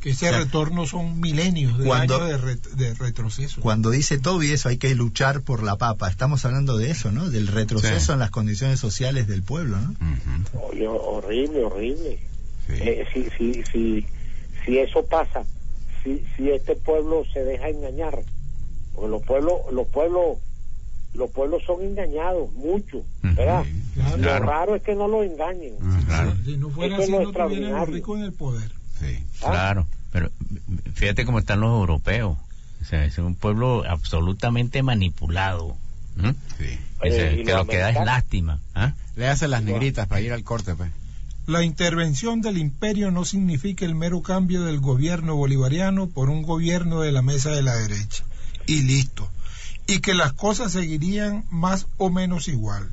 [0.00, 3.60] Que ese O sea, retorno son milenios de cuando- años de, ret- de retroceso.
[3.62, 6.08] Cuando dice Toby eso, hay que luchar por la papa.
[6.10, 7.28] Estamos hablando de eso, ¿no?
[7.30, 8.12] Del retroceso Sí.
[8.12, 9.94] en las condiciones sociales del pueblo, ¿no?
[10.78, 12.18] Horrible, horrible.
[12.66, 12.72] Sí.
[12.80, 14.06] Eh, si, si, si,
[14.64, 15.44] si eso pasa,
[16.02, 18.18] si, si este pueblo se deja engañar,
[18.94, 20.38] porque los pueblos, los pueblos,
[21.14, 23.02] los pueblos son engañados, mucho.
[23.22, 23.64] ¿verdad?
[23.94, 24.16] Claro.
[24.18, 25.74] Lo raro es que no los engañen.
[26.06, 28.70] Claro, Si no fuera así, no tuvieran los ricos en el poder.
[29.00, 29.18] sí.
[29.42, 29.50] ¿ah?
[29.50, 30.30] Claro, pero
[30.94, 32.36] fíjate cómo están los europeos.
[32.80, 35.76] O sea, es un pueblo absolutamente manipulado.
[36.18, 36.34] ¿m?
[36.58, 36.78] sí.
[37.00, 38.60] O sea, y que lo que da es lástima.
[38.74, 38.92] ¿ah?
[39.16, 40.90] Le hacen las negritas para ir al corte, pues.
[41.46, 47.00] La intervención del imperio no significa el mero cambio del gobierno bolivariano por un gobierno
[47.00, 48.24] de la mesa de la derecha.
[48.66, 49.28] Y listo.
[49.86, 52.90] Y que las cosas seguirían más o menos igual.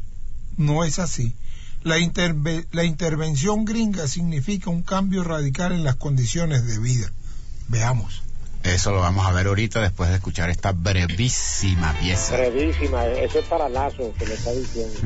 [0.58, 1.34] No es así.
[1.84, 7.10] La, interve- la intervención gringa significa un cambio radical en las condiciones de vida.
[7.70, 8.22] Veamos.
[8.64, 12.36] Eso lo vamos a ver ahorita después de escuchar esta brevísima pieza.
[12.36, 15.00] Brevísima, eso es para Lazo que le está diciendo.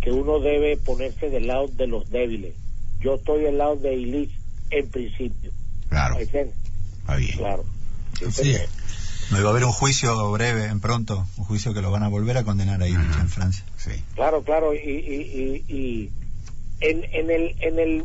[0.00, 2.54] que uno debe ponerse del lado de los débiles.
[3.04, 4.30] Yo estoy del lado de Ilis
[4.70, 5.52] en principio.
[5.90, 7.36] Claro, está bien.
[7.36, 7.64] Claro.
[8.30, 8.56] Sí.
[9.30, 12.08] No iba a haber un juicio breve, en pronto, un juicio que lo van a
[12.08, 13.20] volver a condenar ahí Ajá.
[13.20, 13.64] en Francia.
[13.76, 13.90] Sí.
[14.14, 16.10] Claro, claro, y, y, y, y
[16.80, 18.04] en, en, el, en, el,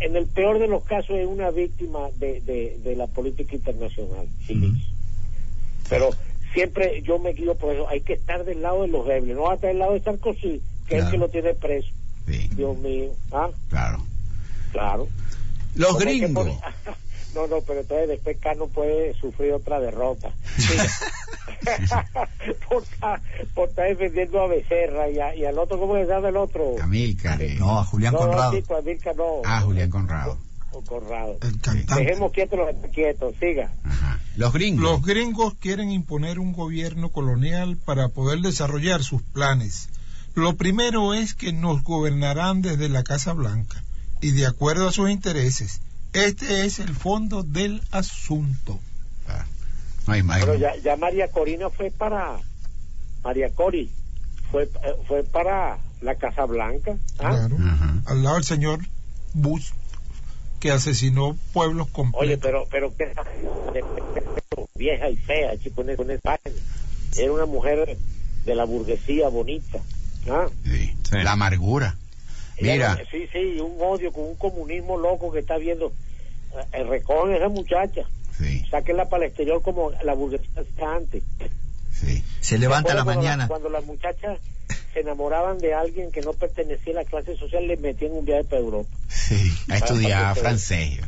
[0.00, 4.26] en el peor de los casos es una víctima de, de, de la política internacional,
[4.48, 4.84] Ilis.
[5.88, 6.10] Pero
[6.54, 9.48] siempre yo me guío por eso, hay que estar del lado de los débiles, no
[9.48, 11.88] hasta del lado de Sarkozy, que es el que lo tiene preso.
[12.26, 14.04] Sí, Dios mío, ah, claro.
[14.72, 15.08] Claro.
[15.74, 16.46] Los ¿Cómo hay que gringos.
[16.46, 16.60] poner-
[17.34, 20.32] No, no, pero entonces después Cano puede sufrir otra derrota.
[20.58, 20.72] Sí.
[22.68, 23.20] por, estar,
[23.54, 26.74] por estar defendiendo a Becerra y, a- y al otro, ¿cómo se llama el otro?
[26.82, 27.40] Amílcar.
[27.40, 27.54] eh.
[27.58, 28.52] No, a Julián no, Conrado.
[28.68, 29.24] No, Amílcar no.
[29.44, 30.38] Ah, Julián Conrado.
[30.72, 31.36] O Conrado.
[31.42, 32.04] El cantante.
[32.04, 33.70] Dejemos quietos los quietos, siga.
[33.84, 34.20] Ajá.
[34.36, 34.82] Los gringos.
[34.82, 39.88] Los gringos quieren imponer un gobierno colonial para poder desarrollar sus planes.
[40.34, 43.82] Lo primero es que nos gobernarán desde la Casa Blanca
[44.20, 45.80] y de acuerdo a sus intereses.
[46.12, 48.78] Este es el fondo del asunto.
[49.28, 49.44] Ah,
[50.06, 50.40] No hay más.
[50.40, 52.38] Pero ya, ya María Corina fue para.
[53.22, 53.90] María Cori
[54.50, 54.68] fue, eh,
[55.06, 56.96] fue para la Casa Blanca.
[57.18, 57.28] ¿ah?
[57.48, 57.56] Claro.
[58.06, 58.80] Al lado del señor
[59.34, 59.70] Bush,
[60.58, 62.40] que asesinó pueblos Oye, completos.
[62.42, 63.12] pero, pero qué
[64.74, 65.96] vieja y fea, chico, en.
[67.16, 67.96] Era una mujer
[68.44, 69.78] de la burguesía bonita.
[70.28, 70.46] ¿ah?
[70.64, 70.94] Sí.
[71.08, 71.16] Sí.
[71.22, 71.96] La amargura.
[72.60, 75.92] Mira, sí, sí, un odio con un comunismo loco que está viendo.
[76.72, 78.02] Eh, recogen a esa muchacha,
[78.36, 81.22] sí, sáquenla para el exterior como la burguesía antes.
[81.92, 82.24] sí.
[82.40, 83.46] Se levanta a la cuando mañana.
[83.48, 84.40] Cuando las muchachas
[84.92, 88.44] se enamoraban de alguien que no pertenecía a la clase social, le metían un viaje
[88.44, 88.90] para Europa.
[89.08, 91.00] Sí, a estudiar francés.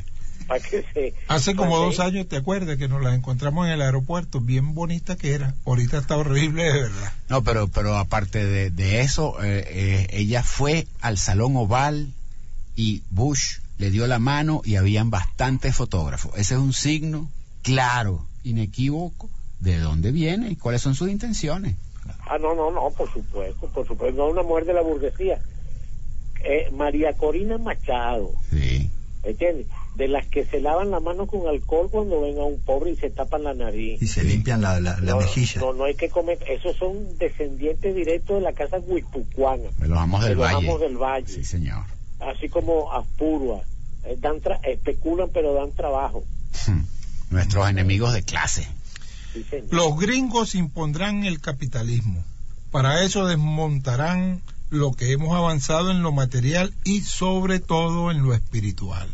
[0.46, 3.82] Para que se, Hace como dos años, ¿te acuerdas que nos la encontramos en el
[3.82, 4.40] aeropuerto?
[4.40, 5.54] Bien bonita que era.
[5.66, 7.12] Ahorita está horrible de verdad.
[7.28, 12.12] No, pero, pero aparte de, de eso, eh, eh, ella fue al Salón Oval
[12.76, 16.32] y Bush le dio la mano y habían bastantes fotógrafos.
[16.36, 17.28] Ese es un signo
[17.62, 19.28] claro, inequívoco,
[19.60, 21.74] de dónde viene y cuáles son sus intenciones.
[22.26, 25.40] Ah, no, no, no, por supuesto, por supuesto, no una mujer de la burguesía.
[26.44, 28.90] Eh, María Corina Machado, Sí,
[29.22, 29.66] ¿entiendes?
[29.94, 32.96] De las que se lavan la mano con alcohol cuando ven a un pobre y
[32.96, 34.00] se tapan la nariz.
[34.00, 35.60] Y se limpian la, la, la no, mejilla.
[35.60, 36.38] No, no hay que comer.
[36.48, 40.66] Esos son descendientes directos de la casa guipucuana, de los amos de del los Valle.
[40.66, 41.84] amos del Valle, Sí, señor.
[42.20, 43.60] así como Aspurua.
[44.04, 46.24] Eh, dan tra- especulan, pero dan trabajo.
[46.66, 46.84] Hmm.
[47.30, 48.66] Nuestros enemigos de clase.
[49.34, 49.44] Sí.
[49.70, 52.24] Los gringos impondrán el capitalismo.
[52.70, 58.32] Para eso desmontarán lo que hemos avanzado en lo material y sobre todo en lo
[58.34, 59.08] espiritual.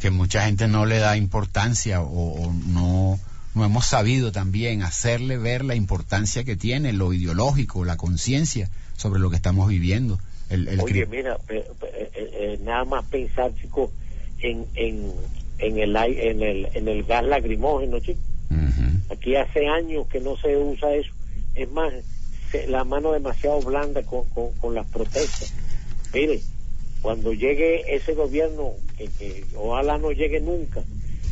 [0.00, 2.06] Que mucha gente no le da importancia o,
[2.46, 3.18] o no,
[3.54, 9.20] no hemos sabido también hacerle ver la importancia que tiene lo ideológico, la conciencia sobre
[9.20, 10.18] lo que estamos viviendo.
[10.48, 13.92] El, el Oye, cri- mira, pe- pe- eh, eh, nada más pensar, chico,
[14.40, 15.12] en, en,
[15.58, 18.20] en, el, en, el, en el gas lacrimógeno, chico.
[18.50, 19.14] Ujú.
[19.14, 21.10] Aquí hace años que no se usa eso.
[21.54, 21.92] Es más,
[22.50, 25.52] se- la mano demasiado blanda con, con, con las protestas.
[26.14, 26.40] Mire,
[27.02, 30.82] cuando llegue ese gobierno, que, que ojalá no llegue nunca,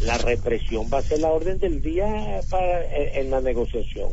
[0.00, 4.10] la represión va a ser la orden del día para, en, en la negociación.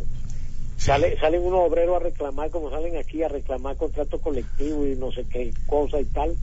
[0.78, 5.12] Sale, salen unos obreros a reclamar, como salen aquí, a reclamar contrato colectivo y no
[5.12, 6.36] sé qué cosa y tal.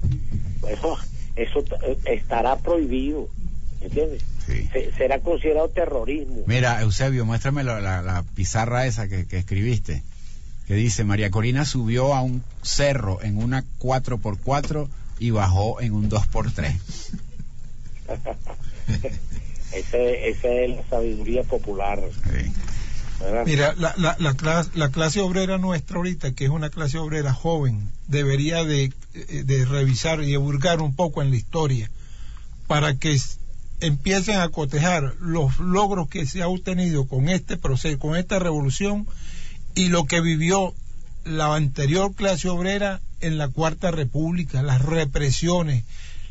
[0.61, 0.97] Bueno,
[1.37, 3.29] eso eh, estará prohibido,
[3.81, 4.23] ¿entiendes?
[4.47, 4.69] Sí.
[4.73, 6.43] Se- será considerado terrorismo.
[6.47, 10.03] Mira, Eusebio, muéstrame la, la- la pizarra esa que, que escribiste,
[10.67, 14.89] que dice, María Corina subió a un cerro en una 4x4
[15.23, 16.75] y bajó en un 2x3.
[19.73, 22.01] Ese, esa es la sabiduría popular.
[23.47, 27.33] Mira, la, la, la, clase, la clase obrera nuestra ahorita, que es una clase obrera
[27.33, 31.89] joven, debería de, eh, de revisar y de burgar un poco en la historia
[32.67, 33.17] para que
[33.81, 39.07] empiecen a cotejar los logros que se ha obtenido con este proceso, con esta revolución
[39.75, 40.75] y lo que vivió
[41.25, 45.85] la anterior clase obrera en la Cuarta República, las represiones,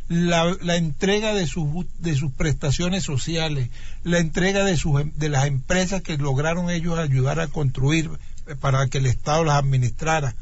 [0.10, 3.70] la, la entrega de sus, de sus prestaciones sociales,
[4.04, 8.10] la entrega de, sus, de las empresas que lograron ellos ayudar a construir
[8.48, 10.36] eh, para que el Estado las administrara.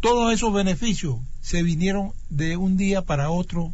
[0.00, 3.72] Todos esos beneficios se vinieron de un día para otro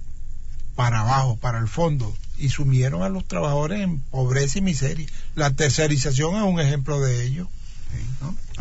[0.78, 5.08] para abajo, para el fondo, y sumieron a los trabajadores en pobreza y miseria.
[5.34, 7.48] La tercerización es un ejemplo de ello.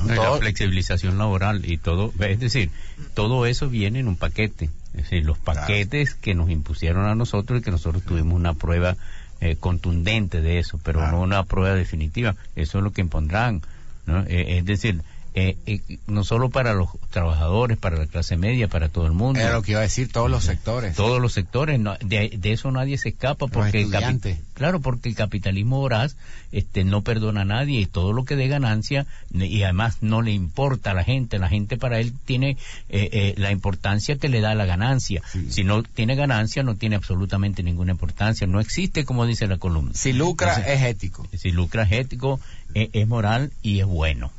[0.06, 2.72] La flexibilización laboral y todo, es decir,
[3.14, 4.70] todo eso viene en un paquete.
[4.94, 8.96] Es decir, los paquetes que nos impusieron a nosotros y que nosotros tuvimos una prueba
[9.42, 11.18] eh, contundente de eso, pero Claro.
[11.18, 12.36] no una prueba definitiva.
[12.56, 13.62] Eso es lo que impondrán.
[14.08, 14.22] ¿no?
[14.28, 15.02] Eh, es decir,
[15.40, 19.40] eh, eh, no solo para los trabajadores, para la clase media, para todo el mundo.
[19.40, 20.96] Era lo que iba a decir, todos los sectores.
[20.96, 24.40] Todos los sectores, no- de, de eso nadie se escapa porque el capi- estudiantes.
[24.56, 26.16] claro, porque el capitalismo voraz
[26.52, 30.32] este no perdona a nadie y todo lo que dé ganancia y además no le
[30.32, 32.52] importa a la gente, la gente para él tiene
[32.90, 35.22] eh, eh, la importancia que le da la ganancia.
[35.50, 39.92] Si no tiene ganancia no tiene absolutamente ninguna importancia, no existe como dice la columna.
[39.94, 41.28] Si lucra, Entonces, es ético.
[41.38, 42.40] si lucra es ético,
[42.74, 44.32] es, es moral y es bueno.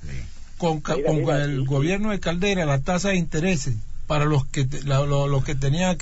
[0.58, 4.66] Con, Mira, con mira, el gobierno de Caldera, la tasa de intereses para los que
[4.84, 5.96] la- lo- los que tenían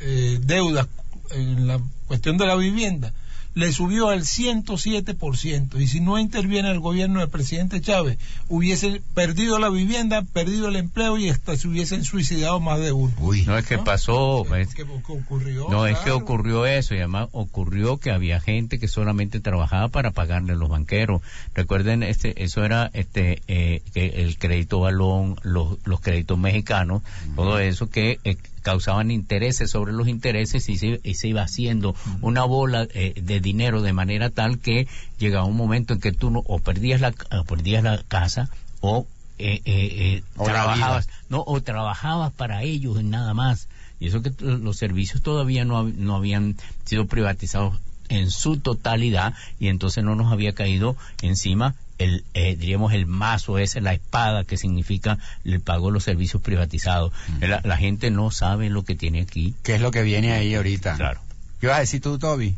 [0.00, 0.88] eh, deudas
[1.32, 3.12] en la cuestión de la vivienda
[3.54, 9.58] le subió al 107% y si no interviene el gobierno del presidente Chávez hubiesen perdido
[9.58, 13.12] la vivienda, perdido el empleo y hasta se hubiesen suicidado más de uno.
[13.18, 13.84] Uy, No es que ¿no?
[13.84, 18.78] pasó, es- que- ocurrió, No, es que ocurrió eso y además ocurrió que había gente
[18.78, 21.22] que solamente trabajaba para pagarle a los banqueros.
[21.54, 27.02] Recuerden, este, eso era este, eh, que el crédito balón, los, los créditos mexicanos,
[27.36, 31.94] todo eso que eh, causaban intereses sobre los intereses y se, y se iba haciendo
[32.20, 34.86] una bola eh, de dinero de manera tal que
[35.18, 38.50] llegaba un momento en que tú no, o perdías la, o perdías la casa
[38.80, 39.06] o
[39.42, 43.68] eh, eh, eh, O trabajabas, no, o trabajabas para ellos nada más.
[43.98, 47.78] Y eso que los servicios todavía no, no habían sido privatizados
[48.10, 53.58] en su totalidad y entonces no nos había caído encima el, eh, diríamos, el mazo
[53.58, 57.12] ese, la espada que significa el pago de los servicios privatizados.
[57.40, 59.54] La, la gente no sabe lo que tiene aquí.
[59.62, 60.96] ¿qué es lo que viene ahí ahorita?
[60.96, 61.20] Claro.
[61.60, 62.56] ¿Qué vas a decir tú, Toby?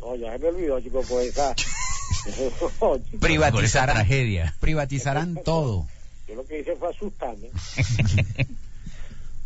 [0.00, 0.80] No, ya se me olvidó.
[0.80, 1.02] Chico,
[2.78, 4.54] Por esa Privatizarán, tragedia.
[4.60, 5.86] privatizarán todo.
[6.28, 7.48] Yo lo que hice fue asustarme.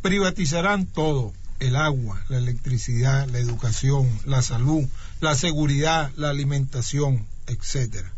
[0.03, 4.85] privatizarán todo, el agua, la electricidad, la educación, la salud,
[5.21, 8.13] la seguridad, la alimentación, etcétera.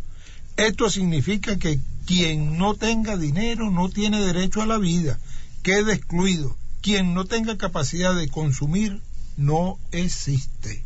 [0.57, 5.19] Esto significa que quien no tenga dinero no tiene derecho a la vida,
[5.63, 6.57] queda excluido.
[6.81, 9.01] Quien no tenga capacidad de consumir
[9.37, 10.83] no existe.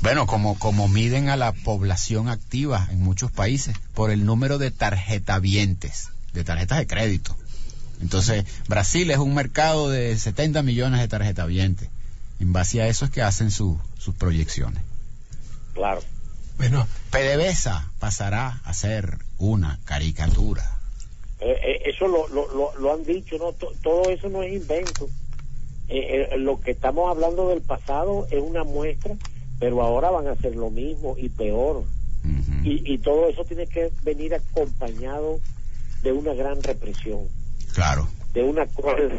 [0.00, 4.70] Bueno, como, como miden a la población activa en muchos países por el número de
[4.72, 7.36] tarjetavientes, de tarjetas de crédito.
[8.00, 11.88] Entonces, Brasil es un mercado de 70 millones de tarjetavientes.
[12.40, 14.82] En base a eso es que hacen su- sus proyecciones.
[15.74, 16.00] Claro.
[16.58, 20.62] Bueno, PDVSA pasará a ser una caricatura.
[21.40, 23.52] Eh, eh, eso lo, lo, lo, lo han dicho, ¿no?
[23.52, 25.08] To- todo eso no es invento.
[25.88, 29.14] Eh, lo que estamos hablando del pasado es una muestra,
[29.58, 31.84] pero ahora van a hacer lo mismo y peor.
[32.64, 35.40] Y todo eso tiene que venir acompañado
[36.04, 37.26] de una gran represión,
[37.74, 39.10] Claro, de una cruel.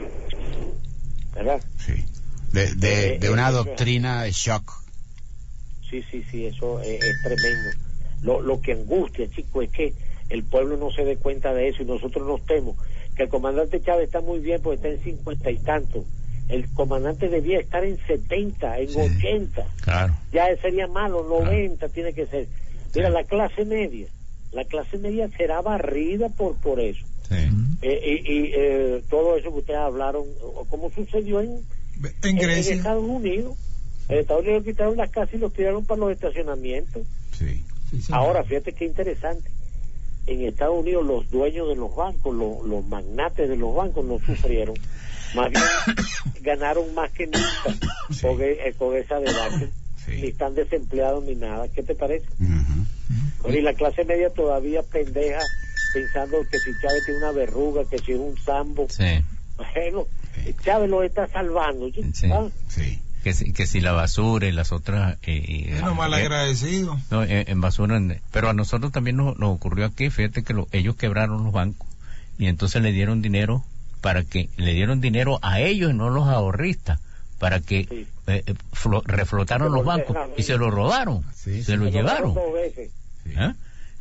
[1.35, 1.61] ¿Verdad?
[1.77, 2.05] sí.
[2.53, 4.71] De, de- Eh, de eh, una es- doctrina de shock.
[5.89, 7.69] Sí, sí, sí, eso es, es tremendo.
[8.21, 9.93] Lo, lo que angustia, chico, es que
[10.29, 12.77] el pueblo no se dé cuenta de eso y nosotros nos temos.
[13.15, 16.05] Que el comandante Chávez está muy bien porque está en cincuenta y tanto.
[16.49, 18.95] El comandante debía estar en 70, en Sí.
[18.97, 19.65] 80.
[19.81, 20.15] Claro.
[20.31, 22.47] Ya sería malo, 90 tiene que ser.
[22.95, 24.07] Mira, la clase media,
[24.51, 27.05] la clase media será barrida por por eso.
[27.29, 27.35] Sí.
[27.81, 30.25] Eh, y y, eh, todo eso que ustedes hablaron,
[30.69, 31.59] como sucedió en,
[32.23, 33.57] en Estados Unidos.
[34.09, 37.03] En Estados Unidos quitaron las casas y los tiraron para los estacionamientos.
[37.37, 37.63] Sí.
[37.91, 37.99] Sí.
[38.11, 39.49] Ahora, fíjate qué interesante.
[40.25, 44.19] En Estados Unidos los dueños de los bancos, los, los magnates de los bancos no
[44.19, 44.75] sufrieron.
[45.35, 45.63] Más bien
[46.41, 47.63] ganaron más que nunca
[48.21, 49.69] con, e- con esa debacle.
[50.05, 50.11] Sí.
[50.21, 51.67] Ni están desempleados ni nada.
[51.69, 52.25] ¿Qué te parece?
[52.39, 53.49] Ujú.
[53.49, 55.39] Y la clase media todavía pendeja
[55.93, 58.87] pensando que si Chávez tiene una verruga, que si es un sambo.
[58.89, 59.23] Sí.
[59.57, 60.07] Bueno,
[60.63, 61.89] Chávez lo está salvando.
[61.93, 62.01] ¿sí?
[62.13, 62.29] Sí.
[62.31, 62.47] ¿Ah?
[62.67, 62.99] Sí.
[63.23, 65.17] Que si, que si la basura y las otras...
[65.23, 66.99] eh, Es lo mal eh, agradecido.
[67.09, 67.95] No, en, en basura.
[67.97, 71.53] en- Pero a nosotros también nos, nos ocurrió aquí, fíjate que lo- ellos quebraron los
[71.53, 71.87] bancos
[72.37, 73.63] y entonces le dieron dinero
[74.01, 76.99] para que le dieron dinero a ellos y no a los ahorristas
[77.39, 78.07] para que Sí.
[78.27, 81.71] eh, eh, flo- reflotaron Se los lo bancos dejaron, y se lo robaron, Sí, se
[81.73, 81.77] sí.
[81.77, 82.33] lo Se llevaron.
[82.33, 82.91] dos veces.
[83.25, 83.53] ¿eh?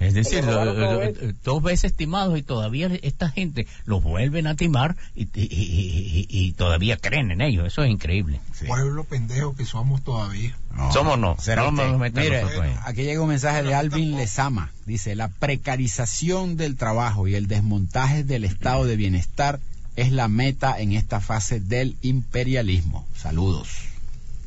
[0.02, 1.34] Es decir, lo eh, dos veces.
[1.44, 6.46] dos veces estimados y todavía esta gente los vuelven a timar y, y- y- y-
[6.46, 7.66] y todavía creen en ellos.
[7.66, 8.40] Eso es increíble.
[8.54, 8.66] Sí.
[8.66, 10.56] Pueblo pendejo que somos todavía.
[10.74, 11.36] No, Somos no.
[11.38, 12.42] será No nos Mire,
[12.84, 14.70] aquí llega un mensaje de Alvin Lezama.
[14.86, 19.60] Dice, la precarización del trabajo y el desmontaje del estado de bienestar
[19.96, 23.06] es la meta en esta fase del imperialismo.
[23.16, 23.68] Saludos.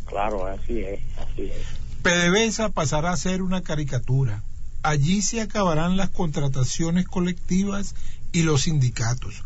[0.05, 1.65] Claro, así es, así es.
[2.01, 4.41] PDVSA pasará a ser una caricatura.
[4.85, 7.95] Allí se acabarán las contrataciones colectivas
[8.31, 9.43] y los sindicatos.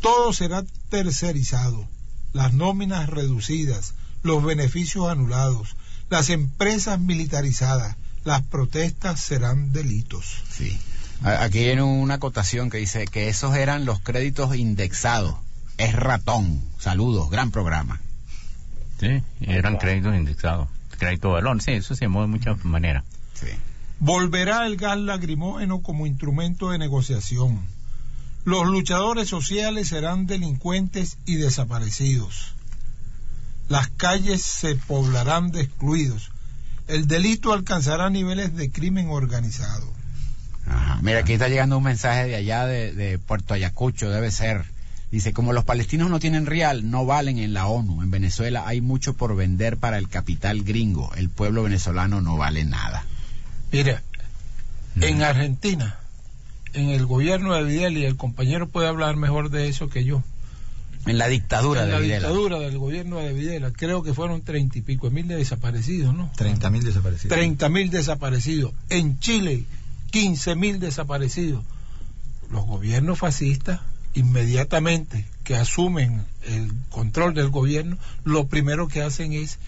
[0.00, 1.86] Todo será tercerizado.
[2.32, 3.92] Las nóminas reducidas,
[4.22, 5.76] los beneficios anulados,
[6.08, 10.24] las empresas militarizadas, las protestas serán delitos.
[10.50, 10.80] Sí.
[11.22, 15.36] Aquí viene una acotación que dice que esos eran los créditos indexados.
[15.76, 16.62] Es ratón.
[16.78, 18.00] Saludos, gran programa.
[18.98, 20.68] Sí, eran créditos indexados.
[20.98, 23.04] Crédito balón, sí, eso se mueve de muchas maneras.
[23.34, 23.48] Sí.
[24.04, 27.60] Volverá el gas lacrimógeno como instrumento de negociación.
[28.44, 32.56] Los luchadores sociales serán delincuentes y desaparecidos.
[33.68, 36.32] Las calles se poblarán de excluidos.
[36.88, 39.86] El delito alcanzará niveles de crimen organizado.
[41.00, 44.64] Mira, aquí está llegando un mensaje de allá de, de Puerto Ayacucho, debe ser.
[45.12, 48.02] Dice, como los palestinos no tienen real, no valen en la ONU.
[48.02, 51.14] En Venezuela hay mucho por vender para el capital gringo.
[51.14, 53.04] El pueblo venezolano no vale nada.
[53.72, 54.02] Mira,
[55.00, 55.98] en Argentina,
[56.74, 60.22] en el gobierno de Vidal, y el compañero puede hablar mejor de eso que yo.
[61.06, 62.28] En la dictadura en de la Videla.
[62.28, 66.30] dictadura del gobierno de Videla, creo que fueron treinta y pico mil de desaparecidos, ¿no?
[66.36, 67.36] 30.000 desaparecidos.
[67.36, 68.72] 30 mil desaparecidos.
[68.88, 69.64] En Chile,
[70.10, 71.64] 15 mil desaparecidos.
[72.50, 73.80] Los gobiernos fascistas,
[74.14, 79.58] inmediatamente que asumen el control del gobierno, lo primero que hacen es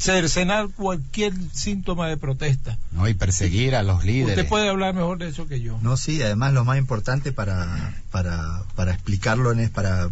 [0.00, 2.78] cercenar cualquier síntoma de protesta.
[2.92, 3.06] ¿no?
[3.06, 4.36] Y perseguir a los líderes.
[4.38, 5.78] Usted puede hablar mejor de eso que yo.
[5.82, 10.08] No, sí, además lo más importante para, para, para explicarlo, es para,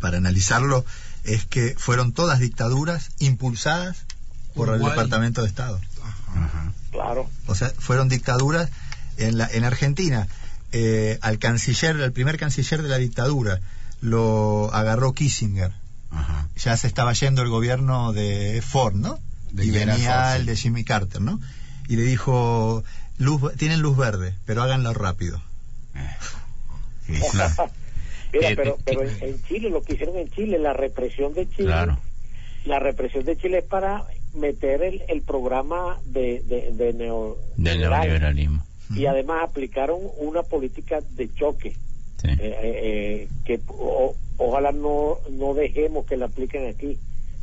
[0.00, 0.84] para analizarlo,
[1.24, 4.04] es que fueron todas dictaduras impulsadas
[4.54, 4.80] por el.
[4.80, 5.80] Departamento de Estado.
[6.34, 6.72] Ajá.
[6.92, 7.28] Claro.
[7.46, 8.70] O sea, fueron dictaduras
[9.16, 10.28] en, la, en Argentina.
[10.72, 13.60] eh, al canciller, al primer canciller de la dictadura,
[14.00, 15.72] lo agarró Kissinger.
[16.10, 16.48] Ajá.
[16.56, 19.18] Ya se estaba yendo el gobierno de Ford, ¿no?
[19.52, 20.40] De y venía Ford, sí.
[20.40, 21.40] el de Jimmy Carter, ¿no?
[21.88, 22.84] Y le dijo,
[23.18, 25.40] luz, tienen luz verde, pero háganlo rápido.
[27.06, 27.70] Sí, Claro.
[28.32, 30.72] Mira, Eh, pero, eh, pero eh, en, en Chile, lo que hicieron en Chile, la
[30.72, 31.98] represión de Chile, Claro.
[32.64, 34.04] la represión de Chile es para
[34.34, 38.02] meter el, el programa de, de, de neo- Del liberal.
[38.02, 38.64] neoliberalismo.
[38.94, 41.76] y además aplicaron una política de choque
[42.22, 42.28] Sí.
[42.28, 46.98] eh, eh, eh, que o- ojalá no, no dejemos que la apliquen aquí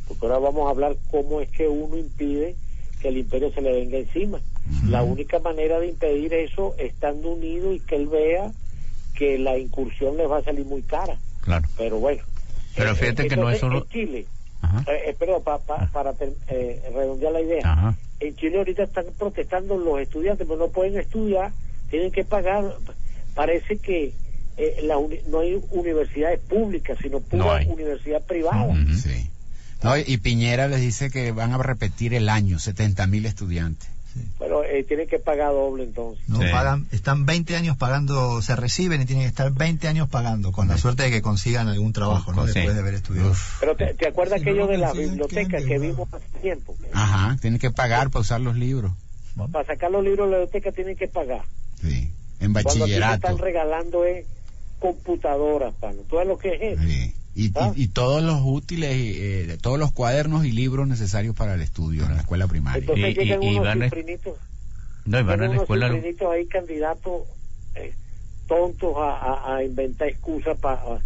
[0.08, 2.56] porque ahora vamos a hablar cómo es que uno impide
[3.00, 4.40] que el imperio se le venga encima
[4.88, 8.50] la única manera de impedir eso estando unido y que él vea
[9.14, 11.68] que la incursión le va a salir muy cara Claro.
[11.76, 12.22] pero bueno
[12.76, 14.26] Pero Eh, fíjate que no es solo- en Chile
[14.88, 16.14] eh, eh, perdón, pa- pa- para
[16.48, 17.94] eh, redondear la idea Ajá.
[18.20, 21.52] en Chile ahorita están protestando los estudiantes, pero no pueden estudiar,
[21.90, 22.74] tienen que pagar.
[23.36, 24.12] Parece que
[24.58, 27.66] eh, la uni- no hay universidades públicas, sino pura No hay.
[27.66, 28.74] universidad privada.
[29.00, 29.30] Sí.
[29.82, 33.88] No, y- Piñera les dice que van a repetir el año, 70 mil estudiantes.
[34.40, 36.28] Pero eh, tienen que pagar doble entonces.
[36.28, 36.46] No Sí.
[36.50, 40.66] pagan, están 20 años pagando, se reciben y tienen que estar 20 años pagando, con
[40.66, 42.44] la suerte de que consigan algún trabajo, ¿no?
[42.48, 42.54] Sí.
[42.54, 43.30] Después de haber estudiado.
[43.30, 43.60] Uf.
[43.60, 46.38] Pero te, te acuerdas no aquello lo de la consiguen, biblioteca quedan que vimos hace
[46.42, 46.76] tiempo?
[46.92, 48.90] Ajá, tienen que pagar para usar los libros.
[49.52, 51.42] Para sacar los libros de la biblioteca tienen que pagar.
[51.80, 52.10] Sí.
[52.40, 53.14] En Cuando aquí te bachillerato.
[53.14, 54.26] están regalando es
[54.78, 55.98] computadoras, pana.
[56.08, 56.82] ¿Tú sabes lo que es eso?
[56.82, 57.14] Sí.
[57.34, 57.72] Y, y- Ah.
[57.76, 62.04] y todos los útiles, eh, de todos los cuadernos y libros necesarios para el estudio
[62.06, 62.80] en la escuela primaria.
[62.80, 64.34] Entonces Y- llegan y unos van a- cifrinitos
[65.04, 65.86] No, y van a la unos escuela.
[66.32, 67.22] ahí candidatos
[67.76, 67.92] eh,
[68.48, 71.00] tontos a, a- a inventar excusas pa-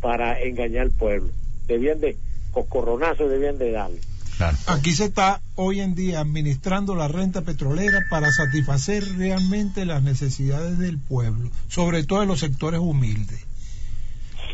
[0.00, 1.30] para engañar al pueblo.
[1.66, 2.16] Debían de,
[2.52, 4.00] cocorronazos debían de darle.
[4.36, 4.56] Claro.
[4.66, 10.78] Aquí se está hoy en día administrando la renta petrolera para satisfacer realmente las necesidades
[10.78, 13.40] del pueblo, sobre todo en los sectores humildes.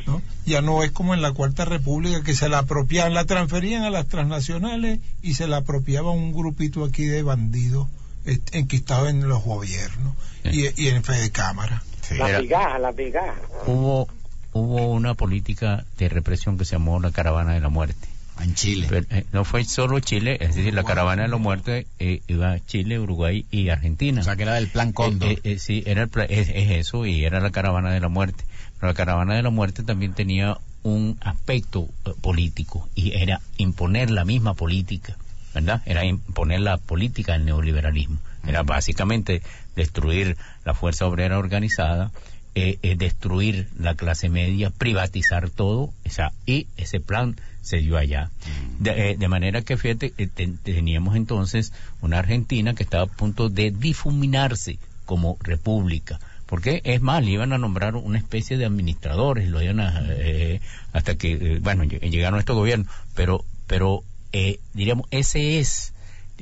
[0.07, 0.23] ¿no?
[0.47, 3.91] Ya no es como en la Cuarta República que se la apropiaban, la transferían a
[3.91, 7.89] las transnacionales y se la apropiaba un grupito aquí de bandidos
[8.25, 10.15] este, enquistados en los gobiernos
[10.45, 11.83] y, y en fe de cámara.
[12.03, 12.17] Sí.
[12.17, 13.37] La migaja, la migaja.
[13.67, 14.09] Hubo
[14.53, 18.09] hubo una política de represión que se llamó la caravana de la muerte.
[18.43, 18.87] En Chile.
[18.89, 22.53] Pero, eh, no fue solo Chile, es decir, la caravana de la muerte eh, iba
[22.53, 24.21] a Chile, Uruguay y Argentina.
[24.21, 25.31] O sea, que era del plan Cóndor.
[25.31, 28.09] Eh, eh, eh, sí, era el es, es eso y era la caravana de la
[28.09, 28.45] muerte.
[28.79, 34.11] Pero la caravana de la muerte también tenía un aspecto eh, político y era imponer
[34.11, 35.17] la misma política,
[35.55, 35.83] ¿verdad?
[35.87, 38.19] Era imponer la política del neoliberalismo.
[38.47, 39.41] Era básicamente
[39.77, 42.11] destruir la fuerza obrera organizada,
[42.55, 48.31] destruir la clase media, privatizar todo, o sea, y ese plan se dio allá.
[48.79, 53.07] De, eh, de manera que, fíjate, eh, ten- teníamos entonces una Argentina que estaba a
[53.07, 56.19] punto de difuminarse como república.
[56.47, 60.61] Porque es más, le iban a nombrar una especie de administradores, lo iban a, eh,
[60.93, 65.95] hasta que, eh, bueno, lle- llegaron estos gobiernos, pero, pero, eh, diríamos, ese es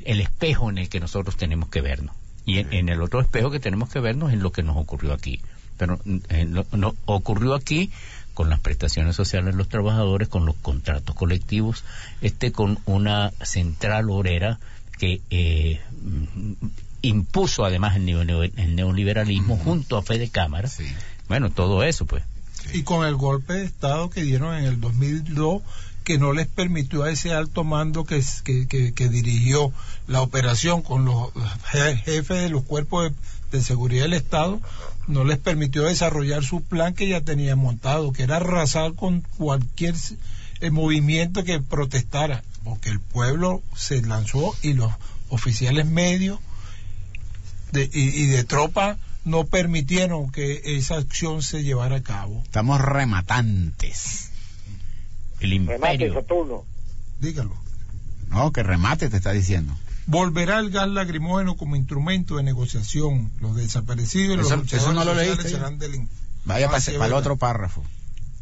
[0.05, 2.17] el espejo en el que nosotros tenemos que vernos.
[2.45, 5.13] Y en, en el otro espejo que tenemos que vernos es lo que nos ocurrió
[5.13, 5.41] aquí.
[5.77, 6.01] Pero
[6.31, 7.91] eh, lo- no, ocurrió aquí
[8.35, 11.85] con las prestaciones sociales de los trabajadores, con los contratos colectivos,
[12.23, 14.59] este con una central obrera
[14.99, 15.81] que eh,
[17.03, 20.69] impuso además el, neo- el neoliberalismo junto a Fede Cámara.
[20.69, 20.85] Sí.
[21.29, 22.23] Bueno, todo eso pues.
[22.75, 25.63] y con el golpe de Estado que dieron en el 2002
[26.05, 29.73] que no les permitió a ese alto mando que, que, que- que dirigió
[30.07, 31.29] la operación con los
[31.73, 33.17] je- jefes de los cuerpos de,
[33.51, 34.61] de seguridad del Estado,
[35.07, 39.95] no les permitió desarrollar su plan que ya tenía montado, que era arrasar con cualquier
[40.61, 44.93] eh, movimiento que protestara, porque el pueblo se lanzó y los
[45.29, 46.39] oficiales medios
[47.73, 52.43] de, y, y de tropa no permitieron que esa acción se llevara a cabo.
[52.45, 54.31] Estamos rematantes.
[55.41, 56.15] El Remate, imperio.
[56.15, 56.65] Saturno.
[57.21, 57.57] Dígalo.
[58.29, 59.77] No, que remate te está diciendo.
[60.11, 63.31] Volverá el gas lacrimógeno como instrumento de negociación.
[63.41, 65.51] Los desaparecidos y los luchadores no lo leíste ya.
[65.51, 66.09] serán delin-
[66.45, 67.85] Vaya para, para el otro párrafo.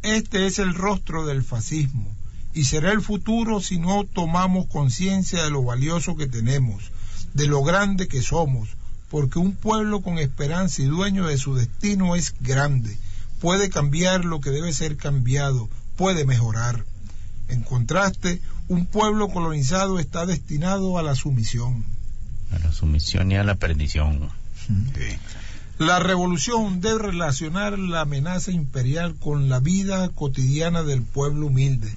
[0.01, 2.09] Este es el rostro del fascismo
[2.53, 6.91] y será el futuro si no tomamos conciencia de lo valioso que tenemos,
[7.35, 8.69] de lo grande que somos,
[9.11, 12.97] porque un pueblo con esperanza y dueño de su destino es grande,
[13.41, 16.83] puede cambiar lo que debe ser cambiado, puede mejorar.
[17.49, 21.83] En contraste, un pueblo colonizado está destinado a la sumisión.
[22.51, 24.29] A la sumisión y a la perdición.
[25.79, 31.91] La revolución debe relacionar la amenaza imperial con la vida cotidiana del pueblo humilde.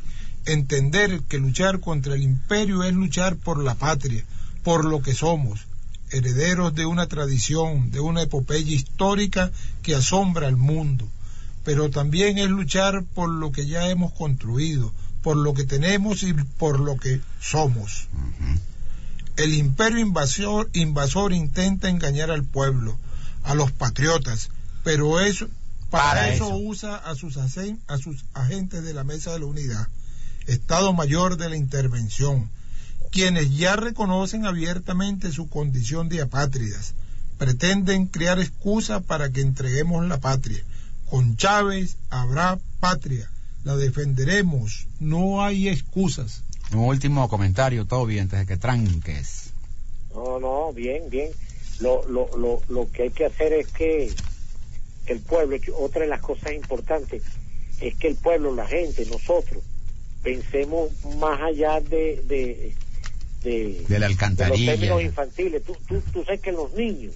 [0.47, 4.25] Entender que luchar contra el imperio es luchar por la patria,
[4.64, 5.66] por lo que somos,
[6.11, 9.53] herederos de una tradición, de una epopeya histórica
[9.83, 11.07] que asombra al mundo.
[11.64, 14.93] Pero también es luchar por lo que ya hemos construido,
[15.23, 18.09] por lo que tenemos y por lo que somos.
[19.37, 22.99] El imperio invasor, invasor intenta engañar al pueblo,
[23.45, 24.51] a los patriotas,
[24.85, 25.49] pero eso,
[25.91, 26.57] para, Para eso, eso.
[26.57, 29.89] usa a sus, a sus agentes de la Mesa de la Unidad,
[30.47, 32.51] Estado Mayor de la Intervención,
[33.11, 36.95] quienes ya reconocen abiertamente su condición de apátridas,
[37.39, 40.62] pretenden crear excusas para que entreguemos la patria.
[41.07, 43.31] Con Chávez habrá patria,
[43.65, 46.43] la defenderemos, no hay excusas.
[46.73, 49.51] Un último comentario, Toby, antes de que tranques.
[50.15, 51.31] No, no, bien, bien.
[51.81, 54.13] Lo, lo, lo, lo que hay que hacer es que,
[55.07, 57.23] el pueblo, otra de las cosas importantes,
[57.81, 59.63] es que el pueblo, la gente, nosotros,
[60.23, 62.75] pensemos más allá de, de,
[63.43, 64.73] de, De la de los alcantarilla.
[64.73, 65.63] términos infantiles.
[65.65, 67.15] Tú, tú, tú sabes que los niños,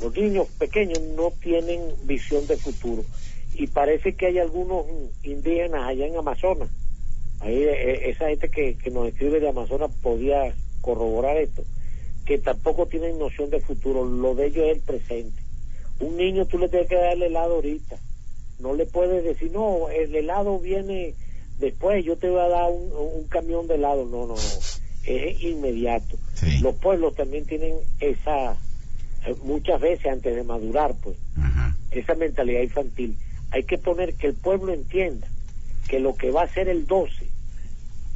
[0.00, 3.04] los niños pequeños no tienen visión de futuro.
[3.58, 4.86] Y parece que hay algunos
[5.24, 6.70] indígenas allá en Amazonas.
[7.40, 11.64] Ahí, eh, esa gente que, que nos escribe de Amazonas podía corroborar esto,
[12.24, 14.04] que tampoco tienen noción de futuro.
[14.04, 15.42] Lo de ellos es el presente.
[15.98, 17.96] Un niño tú le tienes que dar el helado ahorita.
[18.60, 21.14] No le puedes decir, no, el helado viene
[21.58, 24.04] después, yo te voy a dar un, un camión de helado.
[24.04, 24.60] No, no, no.
[25.04, 26.16] Es inmediato.
[26.34, 26.58] Sí.
[26.60, 28.52] Los pueblos también tienen esa,
[29.26, 31.76] eh, muchas veces antes de madurar, pues, Ajá.
[31.90, 33.16] esa mentalidad infantil.
[33.50, 35.26] Hay que poner que el pueblo entienda
[35.88, 37.26] que lo que va a ser el 12,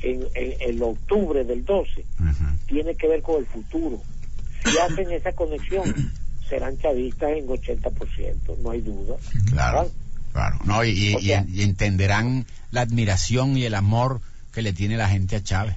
[0.02, 2.56] en, en, en octubre del 12, Ajá.
[2.66, 4.02] tiene que ver con el futuro.
[4.62, 6.12] Si hacen esa conexión,
[6.48, 9.16] serán chavistas en 80%, no hay duda.
[9.50, 9.92] Claro, ¿verdad?
[10.32, 10.58] claro.
[10.64, 14.20] No, y, y- O sea- y entenderán la admiración y el amor
[14.52, 15.76] que le tiene la gente a Chávez.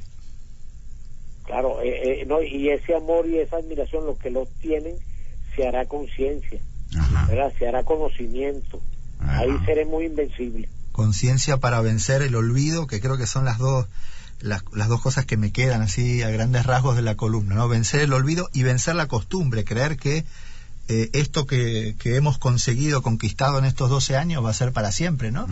[1.46, 4.96] Claro, eh, eh, no, y ese amor y esa admiración, los que los tienen,
[5.56, 6.60] se hará conciencia.
[7.58, 8.82] Se hará conocimiento.
[9.26, 9.40] Ajá.
[9.40, 10.70] Ahí seremos invencibles.
[10.92, 13.88] conciencia para vencer el olvido, que creo que son las dos
[14.42, 17.68] las, las dos cosas que me quedan así a grandes rasgos de la columna, ¿no?
[17.68, 20.26] Vencer el olvido y vencer la costumbre, creer que
[20.88, 24.92] eh, esto que, que hemos conseguido, conquistado en estos 12 años, va a ser para
[24.92, 25.48] siempre, ¿no?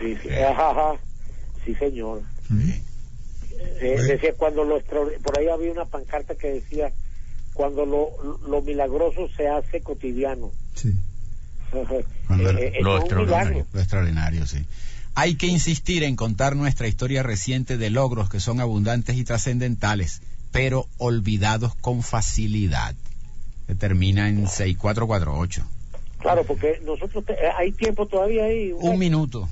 [0.00, 0.94] Sí, sí, ajá, ajá.
[1.64, 2.22] sí señor.
[3.80, 6.92] Eh, decía cuando lo por ahí había una pancarta que decía
[7.54, 10.50] cuando lo, lo milagroso se hace cotidiano.
[10.74, 10.94] Sí.
[12.26, 13.66] Cuando Eh, eh, lo extraordinario.
[13.72, 14.58] Lo extraordinario, sí.
[15.14, 20.22] Hay que insistir en contar nuestra historia reciente de logros que son abundantes y trascendentales,
[20.52, 22.94] pero olvidados con facilidad.
[23.66, 25.64] Que termina en 6448.
[26.18, 28.72] Claro, porque nosotros te- eh, hay tiempo todavía ahí.
[28.72, 29.48] Un minuto.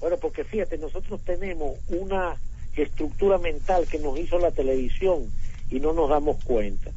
[0.00, 2.36] Bueno, porque fíjate, nosotros tenemos una
[2.76, 5.24] estructura mental que nos hizo la televisión
[5.70, 6.90] y no nos damos cuenta.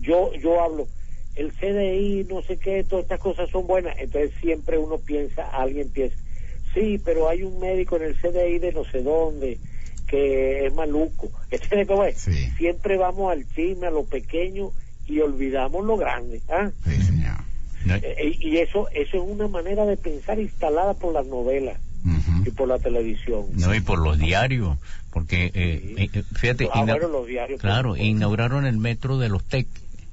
[0.00, 0.86] Yo yo hablo,
[1.36, 5.88] el CDI, no sé qué, todas estas cosas son buenas, entonces siempre uno piensa, alguien
[5.90, 6.16] piensa,
[6.74, 9.58] sí, pero hay un médico en el CDI de no sé dónde
[10.06, 11.30] que es maluco.
[11.50, 12.18] ¿Entiendes cómo es?
[12.18, 12.32] Sí.
[12.58, 14.70] Siempre vamos al chisme, a lo pequeño
[15.06, 16.40] y olvidamos lo grande.
[16.48, 16.70] ¿ah?
[16.84, 17.36] Sí, señor.
[17.86, 21.78] No, Eh, y eso eso es una manera de pensar instalada por las novelas
[22.44, 23.46] y por la televisión.
[23.54, 24.78] no, y por los diarios,
[25.12, 26.10] porque eh, Sí.
[26.18, 29.66] eh, fíjate, Ah, bueno, los diarios, claro, por inauguraron el metro de los TEC,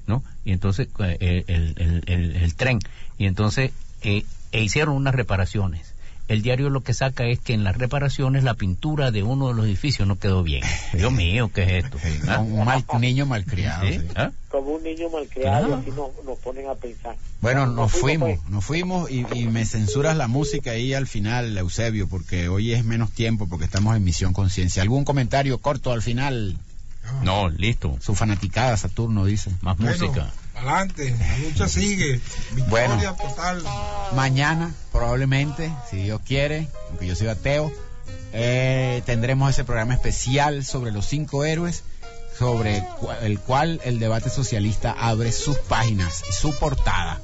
[0.07, 0.23] ¿no?
[0.45, 2.79] Y entonces eh, el, el, el, el tren,
[3.17, 5.93] y entonces eh, e hicieron unas reparaciones.
[6.27, 9.53] El diario lo que saca es que en las reparaciones la pintura de uno de
[9.53, 10.61] los edificios no quedó bien.
[10.93, 11.97] Dios mío, ¿qué es esto?
[12.27, 12.39] ¿Ah?
[12.39, 13.87] Un mal, niño malcriado.
[13.87, 13.93] ¿Sí?
[13.99, 14.07] sí.
[14.15, 14.31] ¿Ah?
[14.49, 15.81] como un niño malcriado, Claro.
[15.81, 17.15] así nos, nos ponen a pensar.
[17.41, 18.49] Bueno, nos fuimos, pues.
[18.49, 22.83] nos fuimos y, y me censuras la música ahí al final, Eusebio, porque hoy es
[22.83, 24.81] menos tiempo porque estamos en Misión Conciencia.
[24.81, 26.57] ¿Algún comentario corto al final?
[27.23, 29.51] No, listo, Su fanaticada, Saturno, dice.
[29.61, 30.31] más Bueno, música.
[30.55, 32.21] adelante, la lucha sigue.
[32.53, 33.15] Victoria Bueno.
[33.15, 33.63] total.
[34.15, 37.71] Mañana, probablemente, si Dios quiere, aunque yo soy ateo,
[38.33, 41.83] eh, tendremos ese programa especial sobre los cinco héroes,
[42.37, 42.83] sobre
[43.23, 47.19] el cual el debate socialista abre sus páginas y su portada.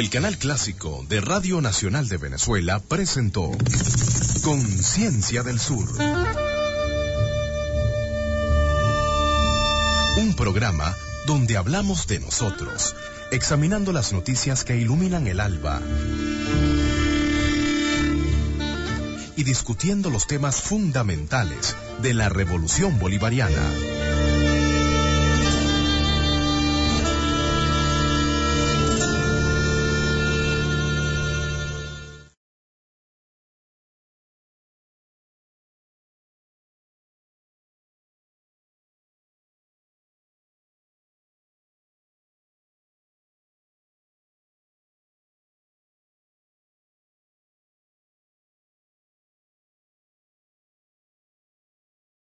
[0.00, 3.50] El canal clásico de Radio Nacional de Venezuela presentó
[4.42, 5.90] Conciencia del Sur.
[10.16, 10.96] Un programa
[11.26, 12.96] donde hablamos de nosotros,
[13.30, 15.82] examinando las noticias que iluminan el alba
[19.36, 23.89] y discutiendo los temas fundamentales de la revolución bolivariana.